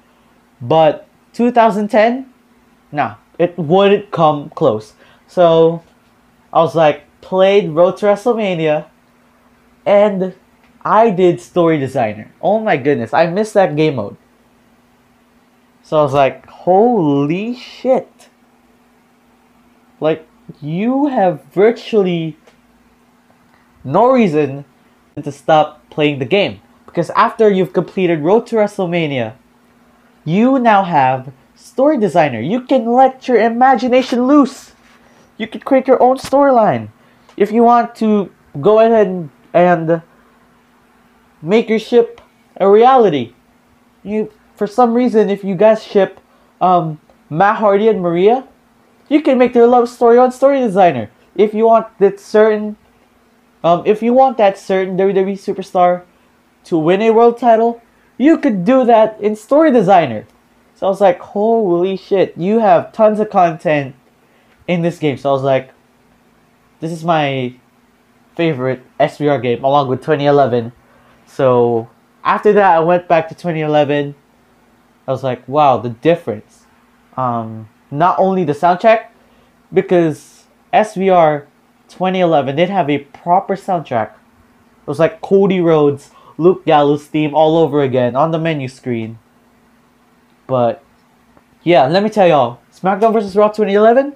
but 0.62 1.08
2010, 1.34 2.32
nah, 2.92 3.16
it 3.38 3.58
wouldn't 3.58 4.12
come 4.12 4.50
close. 4.52 4.94
So 5.28 5.84
I 6.54 6.60
was 6.60 6.76
like, 6.76 7.04
played 7.20 7.72
Road 7.72 7.98
to 7.98 8.06
WrestleMania, 8.06 8.86
and 9.86 10.34
I 10.86 11.10
did 11.10 11.42
Story 11.42 11.78
Designer. 11.78 12.32
Oh 12.42 12.60
my 12.60 12.78
goodness, 12.78 13.14
I 13.14 13.28
missed 13.28 13.54
that 13.56 13.76
game 13.76 13.96
mode. 13.96 14.16
So 15.84 16.00
I 16.00 16.02
was 16.02 16.14
like, 16.14 16.46
holy 16.48 17.56
shit. 17.56 18.30
Like, 20.00 20.26
you 20.62 21.08
have 21.08 21.44
virtually 21.54 22.38
no 23.84 24.12
reason 24.12 24.66
to 25.22 25.32
stop 25.32 25.88
playing 25.90 26.20
the 26.20 26.26
game. 26.26 26.62
Because 26.86 27.10
after 27.12 27.50
you've 27.50 27.74
completed 27.74 28.22
Road 28.22 28.48
to 28.48 28.56
WrestleMania, 28.56 29.36
you 30.24 30.58
now 30.58 30.84
have 30.84 31.34
Story 31.56 31.98
Designer. 31.98 32.40
You 32.40 32.62
can 32.62 32.86
let 32.86 33.28
your 33.28 33.38
imagination 33.38 34.26
loose. 34.26 34.72
You 35.38 35.48
can 35.48 35.62
create 35.62 35.88
your 35.88 36.02
own 36.02 36.18
storyline. 36.18 36.90
If 37.36 37.52
you 37.52 37.64
want 37.64 37.96
to 37.96 38.32
go 38.62 38.80
ahead 38.80 39.30
and 39.54 40.02
make 41.42 41.68
your 41.68 41.80
ship 41.80 42.22
a 42.58 42.70
reality, 42.70 43.34
you 44.04 44.32
for 44.64 44.68
some 44.68 44.94
reason, 44.94 45.30
if 45.30 45.44
you 45.44 45.56
guys 45.56 45.84
ship 45.84 46.22
um, 46.62 46.98
Matt 47.30 47.58
Hardy 47.58 47.90
and 47.90 48.00
Maria, 48.00 48.48
you 49.10 49.22
can 49.22 49.38
make 49.38 49.52
their 49.52 49.68
love 49.68 49.90
story 49.90 50.18
on 50.18 50.32
Story 50.32 50.62
Designer. 50.62 51.12
If 51.36 51.54
you 51.54 51.66
want 51.66 51.88
that 52.00 52.18
certain, 52.18 52.78
um, 53.62 53.84
if 53.86 54.02
you 54.02 54.14
want 54.14 54.38
that 54.38 54.58
certain 54.58 54.96
WWE 54.96 55.34
superstar 55.34 56.04
to 56.64 56.78
win 56.78 57.02
a 57.02 57.12
world 57.12 57.38
title, 57.38 57.82
you 58.18 58.38
could 58.38 58.64
do 58.64 58.86
that 58.86 59.20
in 59.20 59.36
Story 59.36 59.70
Designer. 59.70 60.26
So 60.76 60.86
I 60.88 60.90
was 60.90 61.02
like, 61.02 61.20
holy 61.20 61.98
shit, 61.98 62.38
you 62.38 62.60
have 62.60 62.94
tons 62.94 63.20
of 63.20 63.30
content 63.30 63.96
in 64.66 64.82
this 64.82 64.98
game. 64.98 65.18
So 65.18 65.32
I 65.32 65.34
was 65.34 65.44
like, 65.44 65.72
this 66.80 66.94
is 66.94 67.04
my 67.04 67.54
favorite 68.38 68.82
SVR 68.98 69.42
game 69.42 69.62
along 69.66 69.90
with 69.90 70.00
2011. 70.00 70.72
So 71.26 71.90
after 72.24 72.54
that, 72.54 72.78
I 72.78 72.80
went 72.80 73.10
back 73.10 73.28
to 73.28 73.36
2011 73.36 74.16
I 75.08 75.12
was 75.12 75.24
like, 75.24 75.48
wow, 75.48 75.78
the 75.78 75.90
difference. 75.90 76.66
Um, 77.18 77.70
not 77.92 78.18
only 78.18 78.44
the 78.44 78.54
soundtrack, 78.54 79.08
because 79.72 80.46
SVR 80.74 81.46
2011 81.90 82.56
did 82.56 82.70
have 82.70 82.90
a 82.90 83.00
proper 83.00 83.56
soundtrack. 83.56 84.12
It 84.12 84.88
was 84.88 85.00
like 85.00 85.22
Cody 85.22 85.60
Rhodes, 85.60 86.12
Luke 86.38 86.66
Gallows 86.66 87.06
theme 87.06 87.36
all 87.36 87.58
over 87.58 87.82
again 87.82 88.16
on 88.16 88.32
the 88.32 88.40
menu 88.40 88.68
screen. 88.68 89.20
But 90.48 90.84
yeah, 91.64 91.88
let 91.88 92.04
me 92.04 92.10
tell 92.10 92.28
y'all, 92.28 92.60
SmackDown 92.74 93.14
vs. 93.14 93.36
Raw 93.36 93.48
2011, 93.48 94.16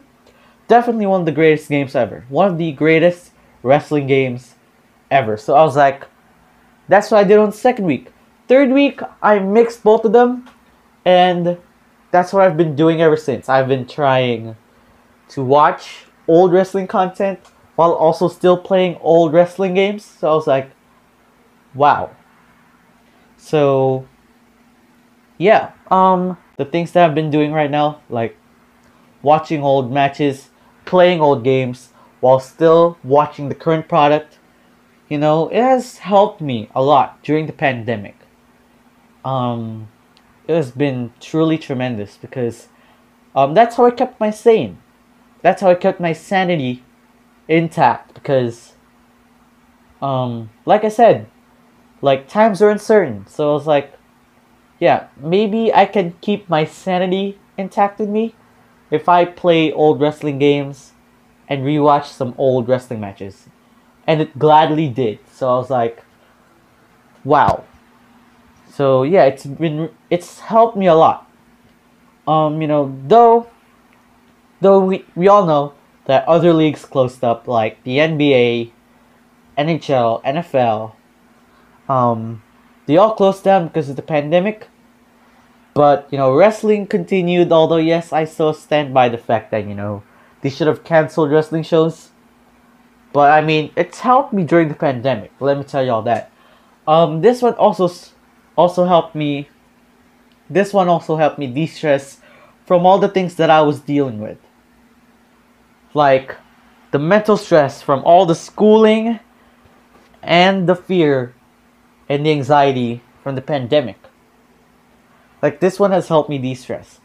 definitely 0.68 1.06
one 1.06 1.22
of 1.22 1.26
the 1.26 1.32
greatest 1.32 1.70
games 1.70 1.96
ever. 1.96 2.26
One 2.30 2.48
of 2.48 2.58
the 2.58 2.72
greatest 2.72 3.32
wrestling 3.64 4.08
games 4.08 4.56
ever. 5.10 5.38
So 5.38 5.56
I 5.56 5.64
was 5.64 5.76
like, 5.76 6.06
that's 6.88 7.12
what 7.12 7.20
I 7.20 7.24
did 7.24 7.38
on 7.38 7.52
the 7.52 7.56
second 7.56 7.86
week. 7.86 8.12
Third 8.48 8.72
week, 8.72 9.02
I 9.22 9.40
mixed 9.40 9.84
both 9.84 10.06
of 10.06 10.14
them, 10.14 10.50
and 11.08 11.58
that's 12.12 12.34
what 12.34 12.43
I've 12.43 12.58
been 12.58 12.76
doing 12.76 13.01
ever 13.01 13.16
since. 13.16 13.47
I've 13.47 13.70
been 13.70 13.88
trying 13.88 14.58
to 15.30 15.41
watch 15.41 16.03
old 16.28 16.51
wrestling 16.51 16.86
content 16.86 17.39
while 17.78 17.93
also 17.93 18.28
still 18.28 18.58
playing 18.58 18.97
old 18.99 19.32
wrestling 19.32 19.74
games. 19.74 20.03
So 20.03 20.30
I 20.30 20.36
was 20.36 20.47
like, 20.47 20.70
wow. 21.74 22.12
So 23.38 24.05
yeah, 25.38 25.72
um 25.89 26.38
the 26.58 26.66
things 26.66 26.91
that 26.91 27.05
I've 27.05 27.16
been 27.16 27.32
doing 27.32 27.53
right 27.53 27.72
now, 27.72 28.01
like 28.10 28.36
watching 29.22 29.64
old 29.64 29.89
matches, 29.89 30.49
playing 30.84 31.22
old 31.22 31.41
games 31.41 31.93
while 32.20 32.41
still 32.41 32.97
watching 33.01 33.47
the 33.47 33.55
current 33.55 33.88
product, 33.88 34.39
you 35.08 35.18
know, 35.18 35.47
it 35.47 35.62
has 35.62 35.99
helped 35.99 36.41
me 36.41 36.70
a 36.76 36.84
lot 36.84 37.24
during 37.24 37.45
the 37.47 37.53
pandemic. 37.53 38.18
Um 39.24 39.88
it 40.48 40.56
has 40.56 40.72
been 40.72 41.12
truly 41.20 41.58
tremendous 41.58 42.18
because 42.18 42.70
um, 43.36 43.54
that's 43.54 43.76
how 43.76 43.86
I 43.86 43.91
kept 43.91 44.20
my 44.20 44.32
sane. 44.32 44.78
That's 45.41 45.62
how 45.62 45.70
I 45.70 45.76
kept 45.76 46.00
my 46.00 46.14
sanity 46.14 46.84
intact 47.48 48.14
because, 48.14 48.74
um, 50.02 50.50
like 50.66 50.84
I 50.84 50.89
said, 50.89 51.28
like 52.02 52.28
times 52.28 52.62
are 52.62 52.70
uncertain. 52.70 53.28
So 53.28 53.52
I 53.52 53.54
was 53.54 53.68
like, 53.68 53.93
yeah, 54.80 55.08
maybe 55.18 55.74
I 55.74 55.86
can 55.86 56.16
keep 56.22 56.50
my 56.50 56.66
sanity 56.66 57.39
intact 57.58 58.00
with 58.00 58.10
me 58.10 58.36
if 58.91 59.10
I 59.10 59.26
play 59.26 59.72
old 59.72 60.00
wrestling 60.00 60.39
games 60.39 60.93
and 61.48 61.64
rewatch 61.64 62.06
some 62.06 62.34
old 62.38 62.68
wrestling 62.68 63.00
matches. 63.00 63.48
And 64.06 64.22
it 64.22 64.39
gladly 64.39 64.88
did. 64.88 65.20
So 65.32 65.50
I 65.50 65.58
was 65.58 65.70
like, 65.70 66.04
wow, 67.24 67.66
so 68.78 69.02
yeah, 69.02 69.26
it's 69.26 69.44
been 69.44 69.90
it's 70.12 70.40
helped 70.40 70.78
me 70.78 70.86
a 70.86 70.94
lot. 70.94 71.28
Um, 72.28 72.62
you 72.62 72.68
know, 72.68 72.96
though 73.08 73.50
though 74.62 74.86
we, 74.86 75.04
we 75.16 75.28
all 75.28 75.48
know 75.48 75.74
that 76.06 76.28
other 76.28 76.54
leagues 76.54 76.86
closed 76.86 77.24
up 77.24 77.48
like 77.48 77.84
the 77.86 77.98
NBA, 77.98 78.72
NHL, 79.58 80.24
NFL, 80.24 80.94
um, 81.90 82.44
they 82.86 82.98
all 82.98 83.16
closed 83.16 83.44
down 83.44 83.66
because 83.66 83.90
of 83.90 83.96
the 83.96 84.04
pandemic. 84.04 84.68
But 85.74 86.08
you 86.12 86.20
know, 86.20 86.36
wrestling 86.36 86.86
continued. 86.86 87.52
Although 87.52 87.78
yes, 87.78 88.14
I 88.14 88.26
still 88.26 88.54
stand 88.54 88.94
by 88.94 89.10
the 89.10 89.18
fact 89.18 89.50
that 89.50 89.68
you 89.68 89.74
know 89.74 90.04
they 90.42 90.52
should 90.52 90.68
have 90.68 90.84
canceled 90.84 91.32
wrestling 91.32 91.64
shows. 91.64 92.12
But 93.12 93.32
I 93.32 93.42
mean, 93.42 93.72
it's 93.76 94.02
helped 94.02 94.34
me 94.34 94.44
during 94.44 94.68
the 94.68 94.76
pandemic. 94.76 95.32
Let 95.40 95.58
me 95.58 95.64
tell 95.64 95.84
you 95.84 95.90
all 95.90 96.04
that. 96.04 96.30
Um, 96.88 97.22
this 97.22 97.42
one 97.42 97.56
also 97.56 97.90
also 98.58 98.86
helped 98.86 99.16
me 99.16 99.47
this 100.49 100.74
one 100.74 100.88
also 100.88 101.18
helped 101.18 101.38
me 101.38 101.47
de-stress 101.47 102.22
from 102.66 102.86
all 102.86 102.99
the 102.99 103.10
things 103.10 103.36
that 103.36 103.49
I 103.49 103.62
was 103.62 103.80
dealing 103.80 104.20
with. 104.20 104.38
Like 105.93 106.38
the 106.91 106.99
mental 106.99 107.38
stress 107.38 107.82
from 107.82 108.03
all 108.03 108.26
the 108.26 108.36
schooling 108.36 109.20
and 110.24 110.68
the 110.68 110.76
fear 110.76 111.34
and 112.08 112.26
the 112.26 112.32
anxiety 112.32 113.01
from 113.24 113.36
the 113.36 113.41
pandemic. 113.41 113.97
Like 115.41 115.60
this 115.60 115.80
one 115.80 115.91
has 115.91 116.08
helped 116.08 116.30
me 116.30 116.38
de-stress. 116.38 116.99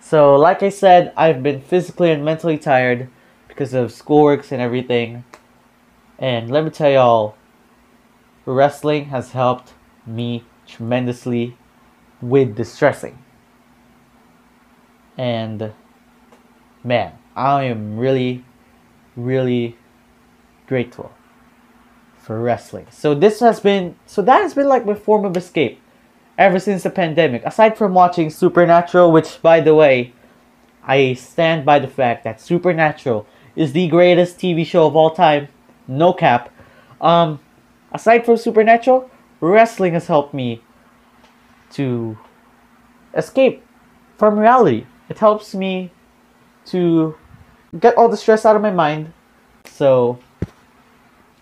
So 0.00 0.36
like 0.36 0.62
I 0.62 0.68
said, 0.68 1.12
I've 1.16 1.42
been 1.42 1.60
physically 1.60 2.12
and 2.12 2.24
mentally 2.24 2.58
tired 2.58 3.08
because 3.48 3.74
of 3.74 3.90
schoolworks 3.90 4.52
and 4.52 4.62
everything. 4.62 5.24
And 6.18 6.50
let 6.50 6.64
me 6.64 6.70
tell 6.70 6.90
y'all, 6.90 7.36
wrestling 8.44 9.06
has 9.06 9.32
helped 9.32 9.74
me 10.06 10.44
tremendously 10.66 11.56
with 12.20 12.56
distressing. 12.56 13.22
And 15.16 15.72
man, 16.84 17.12
I 17.34 17.64
am 17.64 17.98
really, 17.98 18.44
really 19.14 19.76
grateful 20.66 21.12
for 22.18 22.40
wrestling. 22.40 22.86
So 22.90 23.14
this 23.14 23.40
has 23.40 23.60
been 23.60 23.96
so 24.06 24.20
that 24.22 24.42
has 24.42 24.54
been 24.54 24.68
like 24.68 24.84
my 24.84 24.94
form 24.94 25.24
of 25.24 25.36
escape 25.36 25.80
ever 26.36 26.58
since 26.58 26.82
the 26.82 26.90
pandemic. 26.90 27.44
Aside 27.44 27.78
from 27.78 27.94
watching 27.94 28.30
Supernatural, 28.30 29.12
which 29.12 29.40
by 29.42 29.60
the 29.60 29.74
way, 29.74 30.12
I 30.82 31.14
stand 31.14 31.64
by 31.64 31.78
the 31.78 31.88
fact 31.88 32.24
that 32.24 32.40
Supernatural 32.40 33.26
is 33.54 33.72
the 33.72 33.88
greatest 33.88 34.38
TV 34.38 34.66
show 34.66 34.86
of 34.86 34.96
all 34.96 35.10
time. 35.10 35.48
No 35.86 36.12
cap. 36.12 36.52
Um 37.00 37.40
aside 37.92 38.24
from 38.26 38.36
Supernatural, 38.36 39.10
wrestling 39.40 39.92
has 39.94 40.06
helped 40.06 40.34
me 40.34 40.62
to 41.72 42.16
escape 43.14 43.64
from 44.16 44.38
reality. 44.38 44.86
It 45.08 45.18
helps 45.18 45.54
me 45.54 45.92
to 46.66 47.16
get 47.78 47.96
all 47.96 48.08
the 48.08 48.16
stress 48.16 48.44
out 48.44 48.56
of 48.56 48.62
my 48.62 48.70
mind. 48.70 49.12
So, 49.64 50.18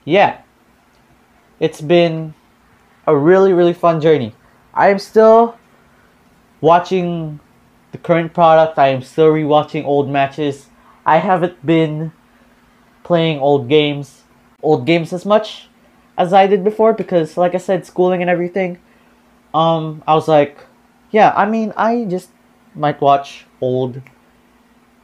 yeah, 0.05 0.42
it's 1.61 1.80
been 1.80 2.34
a 3.07 3.16
really, 3.16 3.53
really 3.53 3.72
fun 3.72 4.01
journey. 4.01 4.34
I 4.72 4.88
am 4.88 4.99
still 4.99 5.57
watching 6.61 7.40
the 7.92 7.99
current 7.99 8.34
product, 8.34 8.78
I 8.78 8.88
am 8.88 9.03
still 9.03 9.28
rewatching 9.28 9.84
old 9.84 10.11
matches. 10.11 10.66
I 11.07 11.18
haven't 11.18 11.64
been 11.64 12.12
playing 13.05 13.38
old 13.38 13.68
games, 13.68 14.22
old 14.62 14.84
games 14.86 15.12
as 15.12 15.24
much 15.24 15.68
as 16.16 16.32
I 16.32 16.46
did 16.46 16.64
before 16.64 16.92
because, 16.92 17.36
like 17.36 17.54
I 17.54 17.58
said, 17.58 17.86
schooling 17.86 18.20
and 18.20 18.30
everything. 18.30 18.78
Um, 19.52 20.02
I 20.06 20.14
was 20.14 20.28
like, 20.28 20.58
yeah, 21.10 21.32
I 21.36 21.46
mean, 21.46 21.72
I 21.76 22.04
just 22.04 22.30
might 22.74 23.00
watch 23.00 23.46
old 23.60 24.02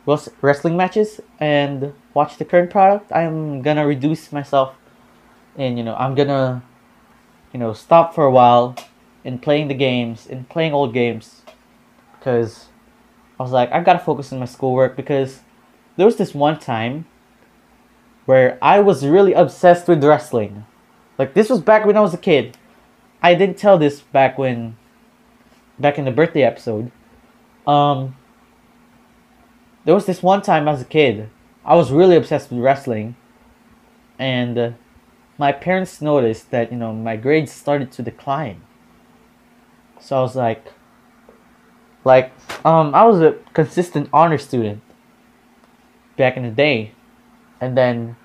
wrestling 0.07 0.77
matches 0.77 1.21
and 1.39 1.93
watch 2.15 2.37
the 2.37 2.45
current 2.45 2.71
product. 2.71 3.13
I'm 3.13 3.63
gonna 3.63 3.87
reduce 3.87 4.33
myself, 4.33 4.75
and 5.57 5.79
you 5.79 5.85
know, 5.85 5.95
I'm 5.95 6.15
gonna, 6.15 6.63
you 7.53 7.61
know, 7.61 7.73
stop 7.73 8.15
for 8.15 8.25
a 8.25 8.31
while 8.31 8.77
in 9.23 9.39
playing 9.39 9.69
the 9.69 9.75
games, 9.75 10.27
in 10.27 10.45
playing 10.45 10.73
old 10.73 10.93
games, 10.93 11.43
because 12.19 12.67
I 13.39 13.43
was 13.43 13.53
like, 13.53 13.71
I 13.73 13.81
gotta 13.83 13.99
focus 13.99 14.33
on 14.33 14.41
my 14.41 14.47
schoolwork 14.47 14.97
because 14.97 15.41
there 15.97 16.07
was 16.07 16.17
this 16.17 16.35
one 16.35 16.59
time 16.59 17.07
where 18.27 18.59
I 18.63 18.81
was 18.81 19.07
really 19.07 19.33
obsessed 19.33 19.89
with 19.89 20.03
wrestling. 20.05 20.67
Like 21.21 21.35
this 21.35 21.51
was 21.51 21.61
back 21.61 21.85
when 21.85 21.99
I 21.99 22.01
was 22.01 22.15
a 22.15 22.17
kid. 22.17 22.57
I 23.23 23.35
didn't 23.35 23.59
tell 23.59 23.77
this 23.77 24.01
back 24.01 24.39
when 24.39 24.79
back 25.79 25.99
in 25.99 26.07
the 26.07 26.11
birthday 26.11 26.45
episode. 26.45 26.91
Um 27.67 28.17
there 29.85 29.95
was 29.95 30.07
this 30.07 30.23
one 30.23 30.41
time 30.41 30.67
as 30.67 30.81
a 30.81 30.87
kid, 30.87 31.29
I 31.63 31.75
was 31.75 31.93
really 31.93 32.17
obsessed 32.17 32.51
with 32.51 32.61
wrestling 32.61 33.17
and 34.19 34.57
uh, 34.57 34.71
my 35.37 35.53
parents 35.53 36.01
noticed 36.01 36.51
that, 36.53 36.73
you 36.73 36.79
know, 36.79 36.95
my 36.95 37.17
grades 37.17 37.53
started 37.53 37.93
to 37.93 38.03
decline. 38.03 38.63
So 40.01 40.17
I 40.17 40.21
was 40.23 40.37
like 40.37 40.73
like 42.03 42.33
um 42.65 42.95
I 42.95 43.05
was 43.05 43.21
a 43.21 43.37
consistent 43.53 44.09
honor 44.11 44.39
student 44.39 44.81
back 46.17 46.39
in 46.39 46.45
the 46.45 46.51
day. 46.51 46.93
And 47.61 47.77
then 47.77 48.17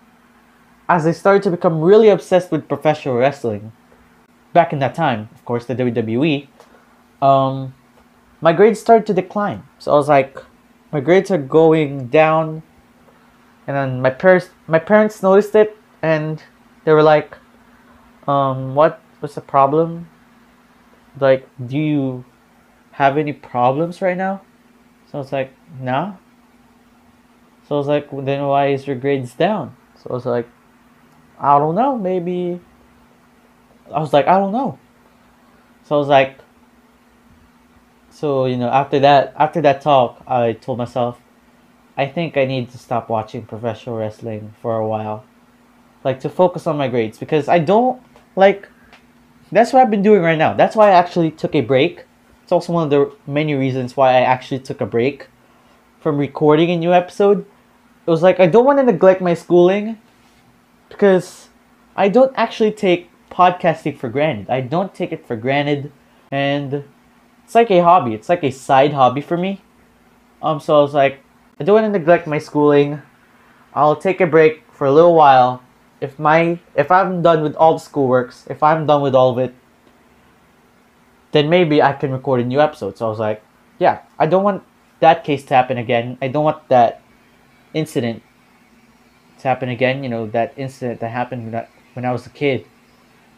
as 0.87 1.05
I 1.05 1.11
started 1.11 1.43
to 1.43 1.51
become 1.51 1.81
really 1.81 2.09
obsessed 2.09 2.51
with 2.51 2.67
professional 2.67 3.15
wrestling, 3.15 3.71
back 4.53 4.71
in 4.71 4.79
that 4.79 4.95
time, 4.95 5.29
of 5.33 5.43
course, 5.45 5.65
the 5.65 5.75
WWE, 5.75 6.47
um, 7.21 7.73
my 8.41 8.53
grades 8.53 8.79
started 8.79 9.05
to 9.07 9.13
decline. 9.13 9.63
So 9.79 9.91
I 9.91 9.95
was 9.95 10.07
like, 10.07 10.37
my 10.91 10.99
grades 10.99 11.31
are 11.31 11.37
going 11.37 12.07
down, 12.07 12.61
and 13.67 13.75
then 13.75 14.01
my 14.01 14.11
parents, 14.11 14.49
my 14.67 14.79
parents 14.79 15.23
noticed 15.23 15.55
it, 15.55 15.75
and 16.01 16.41
they 16.83 16.93
were 16.93 17.03
like, 17.03 17.37
um, 18.27 18.75
what 18.75 19.01
was 19.21 19.35
the 19.35 19.41
problem? 19.41 20.07
Like, 21.19 21.47
do 21.65 21.77
you 21.77 22.25
have 22.91 23.17
any 23.17 23.33
problems 23.33 24.01
right 24.01 24.17
now? 24.17 24.41
So 25.11 25.17
I 25.17 25.21
was 25.21 25.31
like, 25.31 25.51
no. 25.79 26.17
So 27.67 27.75
I 27.75 27.77
was 27.77 27.87
like, 27.87 28.09
then 28.11 28.45
why 28.45 28.67
is 28.67 28.85
your 28.85 28.95
grades 28.95 29.33
down? 29.33 29.75
So 29.95 30.11
I 30.11 30.13
was 30.13 30.25
like, 30.25 30.47
I 31.39 31.57
don't 31.57 31.75
know, 31.75 31.97
maybe. 31.97 32.59
I 33.93 33.99
was 33.99 34.13
like, 34.13 34.27
I 34.27 34.37
don't 34.37 34.51
know. 34.51 34.79
So 35.83 35.95
I 35.95 35.99
was 35.99 36.07
like, 36.07 36.39
so 38.09 38.45
you 38.45 38.57
know, 38.57 38.69
after 38.69 38.99
that, 38.99 39.33
after 39.37 39.61
that 39.61 39.81
talk, 39.81 40.23
I 40.27 40.53
told 40.53 40.77
myself, 40.77 41.19
I 41.97 42.07
think 42.07 42.37
I 42.37 42.45
need 42.45 42.71
to 42.71 42.77
stop 42.77 43.09
watching 43.09 43.45
professional 43.45 43.97
wrestling 43.97 44.53
for 44.61 44.77
a 44.77 44.87
while. 44.87 45.25
Like 46.03 46.19
to 46.21 46.29
focus 46.29 46.67
on 46.67 46.77
my 46.77 46.87
grades 46.87 47.17
because 47.17 47.47
I 47.47 47.59
don't 47.59 48.01
like 48.35 48.69
that's 49.51 49.73
what 49.73 49.81
I've 49.81 49.91
been 49.91 50.01
doing 50.01 50.21
right 50.21 50.37
now. 50.37 50.53
That's 50.53 50.75
why 50.75 50.89
I 50.89 50.93
actually 50.93 51.31
took 51.31 51.55
a 51.55 51.61
break. 51.61 52.05
It's 52.43 52.51
also 52.51 52.73
one 52.73 52.83
of 52.85 52.89
the 52.89 53.15
many 53.31 53.53
reasons 53.55 53.95
why 53.95 54.11
I 54.11 54.21
actually 54.21 54.59
took 54.59 54.81
a 54.81 54.85
break 54.85 55.27
from 55.99 56.17
recording 56.17 56.69
a 56.71 56.77
new 56.77 56.93
episode. 56.93 57.45
It 58.05 58.09
was 58.09 58.21
like 58.21 58.39
I 58.39 58.47
don't 58.47 58.65
want 58.65 58.79
to 58.79 58.83
neglect 58.83 59.21
my 59.21 59.33
schooling 59.33 59.99
because 60.95 61.49
I 61.97 62.07
don't 62.07 62.31
actually 62.37 62.71
take 62.71 63.09
podcasting 63.29 63.97
for 63.97 64.07
granted. 64.07 64.49
I 64.49 64.61
don't 64.61 64.95
take 64.95 65.11
it 65.11 65.27
for 65.27 65.35
granted 65.35 65.91
and 66.31 66.85
it's 67.43 67.53
like 67.53 67.69
a 67.69 67.83
hobby. 67.83 68.13
It's 68.13 68.29
like 68.29 68.43
a 68.43 68.51
side 68.51 68.93
hobby 68.93 69.19
for 69.19 69.35
me. 69.35 69.61
Um 70.41 70.61
so 70.61 70.79
I 70.79 70.81
was 70.81 70.93
like 70.93 71.19
I 71.59 71.65
don't 71.65 71.75
want 71.75 71.93
to 71.93 71.99
neglect 71.99 72.27
my 72.27 72.37
schooling. 72.37 73.01
I'll 73.73 73.97
take 73.97 74.21
a 74.21 74.27
break 74.27 74.63
for 74.71 74.87
a 74.87 74.91
little 74.91 75.15
while. 75.15 75.61
If 75.99 76.17
my 76.17 76.59
if 76.75 76.89
I'm 76.89 77.21
done 77.21 77.43
with 77.43 77.55
all 77.55 77.77
the 77.77 77.83
schoolworks, 77.83 78.49
if 78.49 78.63
I'm 78.63 78.85
done 78.85 79.01
with 79.01 79.15
all 79.15 79.31
of 79.31 79.37
it, 79.37 79.53
then 81.33 81.49
maybe 81.49 81.81
I 81.81 81.91
can 81.91 82.11
record 82.11 82.39
a 82.39 82.45
new 82.45 82.61
episode. 82.61 82.97
So 82.97 83.07
I 83.07 83.09
was 83.09 83.19
like, 83.19 83.43
yeah, 83.79 84.03
I 84.17 84.27
don't 84.27 84.43
want 84.43 84.63
that 85.01 85.25
case 85.25 85.43
to 85.45 85.55
happen 85.55 85.77
again. 85.77 86.17
I 86.21 86.29
don't 86.29 86.45
want 86.45 86.69
that 86.69 87.01
incident 87.73 88.23
happen 89.45 89.69
again. 89.69 90.03
You 90.03 90.09
know, 90.09 90.27
that 90.27 90.53
incident 90.57 90.99
that 90.99 91.09
happened 91.09 91.45
when 91.45 91.55
I, 91.55 91.67
when 91.93 92.05
I 92.05 92.11
was 92.11 92.25
a 92.25 92.29
kid. 92.29 92.65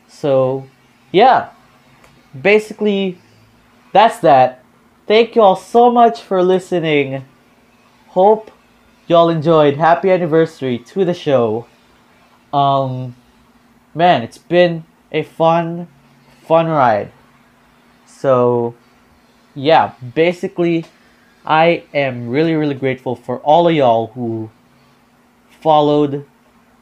So, 0.07 0.67
yeah, 1.11 1.49
basically, 2.39 3.19
that's 3.93 4.19
that. 4.19 4.63
Thank 5.05 5.35
you 5.35 5.41
all 5.41 5.55
so 5.55 5.91
much 5.91 6.21
for 6.21 6.41
listening. 6.43 7.25
Hope 8.07 8.51
y'all 9.07 9.29
enjoyed. 9.29 9.77
Happy 9.77 10.09
anniversary 10.09 10.79
to 10.79 11.05
the 11.05 11.13
show. 11.13 11.67
Um, 12.51 13.15
man, 13.93 14.23
it's 14.23 14.37
been 14.37 14.83
a 15.11 15.23
fun, 15.23 15.87
fun 16.45 16.67
ride. 16.67 17.11
So, 18.05 18.75
yeah, 19.55 19.93
basically, 20.15 20.85
I 21.45 21.83
am 21.93 22.29
really, 22.29 22.55
really 22.55 22.75
grateful 22.75 23.15
for 23.15 23.39
all 23.39 23.67
of 23.67 23.75
y'all 23.75 24.07
who 24.07 24.49
followed 25.61 26.25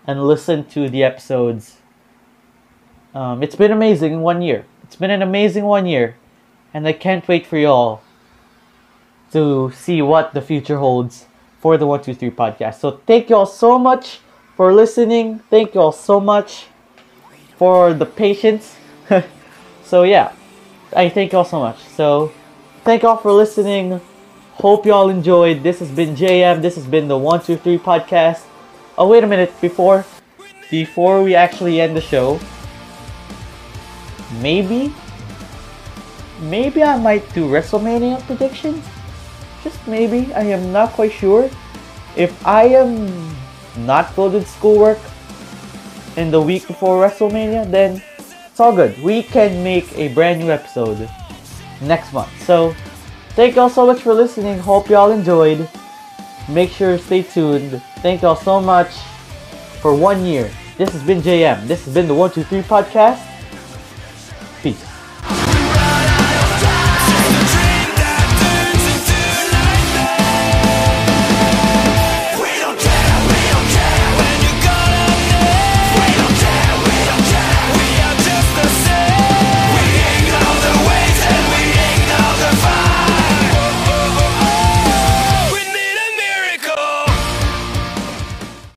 and 0.08 0.24
listened 0.24 0.70
to 0.72 0.90
the 0.90 1.04
episodes. 1.04 1.78
Um, 3.14 3.42
it's 3.42 3.56
been 3.56 3.72
amazing 3.72 4.22
one 4.22 4.42
year. 4.42 4.66
It's 4.84 4.96
been 4.96 5.12
an 5.12 5.22
amazing 5.22 5.66
one 5.66 5.86
year, 5.86 6.16
and 6.74 6.88
I 6.88 6.94
can't 6.94 7.28
wait 7.28 7.46
for 7.46 7.58
y'all 7.58 8.02
to 9.32 9.72
see 9.72 10.02
what 10.02 10.34
the 10.34 10.42
future 10.42 10.78
holds 10.78 11.26
for 11.60 11.78
the 11.78 11.88
123 11.88 12.30
podcast. 12.36 12.76
So, 12.80 13.02
thank 13.06 13.30
y'all 13.30 13.46
so 13.46 13.80
much 13.80 14.20
for 14.56 14.74
listening. 14.74 15.40
Thank 15.50 15.74
y'all 15.74 15.92
so 15.92 16.20
much 16.20 16.68
for 17.58 17.94
the 17.94 18.06
patience. 18.06 18.76
so, 19.84 20.04
yeah, 20.04 20.34
I 20.96 21.10
thank 21.10 21.32
y'all 21.32 21.46
so 21.46 21.60
much. 21.60 21.80
So, 21.80 22.32
thank 22.84 23.04
y'all 23.04 23.18
for 23.18 23.32
listening. 23.32 24.00
Hope 24.54 24.86
y'all 24.86 25.10
enjoyed. 25.10 25.64
This 25.64 25.80
has 25.80 25.90
been 25.90 26.16
JM. 26.16 26.62
This 26.62 26.76
has 26.76 26.86
been 26.86 27.08
the 27.08 27.18
123 27.18 27.78
podcast. 27.80 28.44
Oh, 28.98 29.08
wait 29.10 29.24
a 29.24 29.28
minute. 29.28 29.52
Before 29.60 30.06
before 30.72 31.22
we 31.22 31.36
actually 31.36 31.82
end 31.82 31.96
the 31.96 32.02
show, 32.02 32.40
maybe 34.42 34.94
maybe 36.42 36.82
I 36.84 36.98
might 36.98 37.28
do 37.34 37.48
WrestleMania 37.48 38.22
predictions. 38.26 38.86
Just 39.64 39.86
maybe. 39.88 40.34
I 40.34 40.44
am 40.44 40.72
not 40.72 40.92
quite 40.92 41.12
sure. 41.12 41.50
If 42.16 42.32
I 42.48 42.66
am 42.68 43.36
not 43.78 44.16
with 44.16 44.48
schoolwork 44.48 45.00
in 46.16 46.32
the 46.32 46.42
week 46.42 46.66
before 46.68 47.04
WrestleMania, 47.04 47.70
then 47.70 48.02
it's 48.18 48.60
all 48.60 48.74
good. 48.74 48.98
We 49.04 49.24
can 49.24 49.62
make 49.64 49.92
a 49.98 50.14
brand 50.14 50.40
new 50.40 50.52
episode 50.52 51.10
next 51.82 52.14
month. 52.14 52.32
So, 52.46 52.74
thank 53.32 53.58
y'all 53.58 53.70
so 53.70 53.86
much 53.86 54.02
for 54.02 54.14
listening. 54.14 54.60
Hope 54.60 54.88
y'all 54.88 55.12
enjoyed. 55.12 55.68
Make 56.48 56.70
sure 56.70 56.98
to 56.98 57.04
stay 57.04 57.24
tuned. 57.24 57.82
Thank 58.06 58.22
y'all 58.22 58.36
so 58.36 58.62
much 58.62 58.94
for 59.82 59.96
one 59.96 60.24
year. 60.28 60.52
This 60.78 60.92
has 60.92 61.02
been 61.02 61.24
JM. 61.24 61.66
This 61.66 61.86
has 61.86 61.94
been 61.96 62.08
the 62.08 62.14
123 62.14 62.62
podcast. 62.62 63.35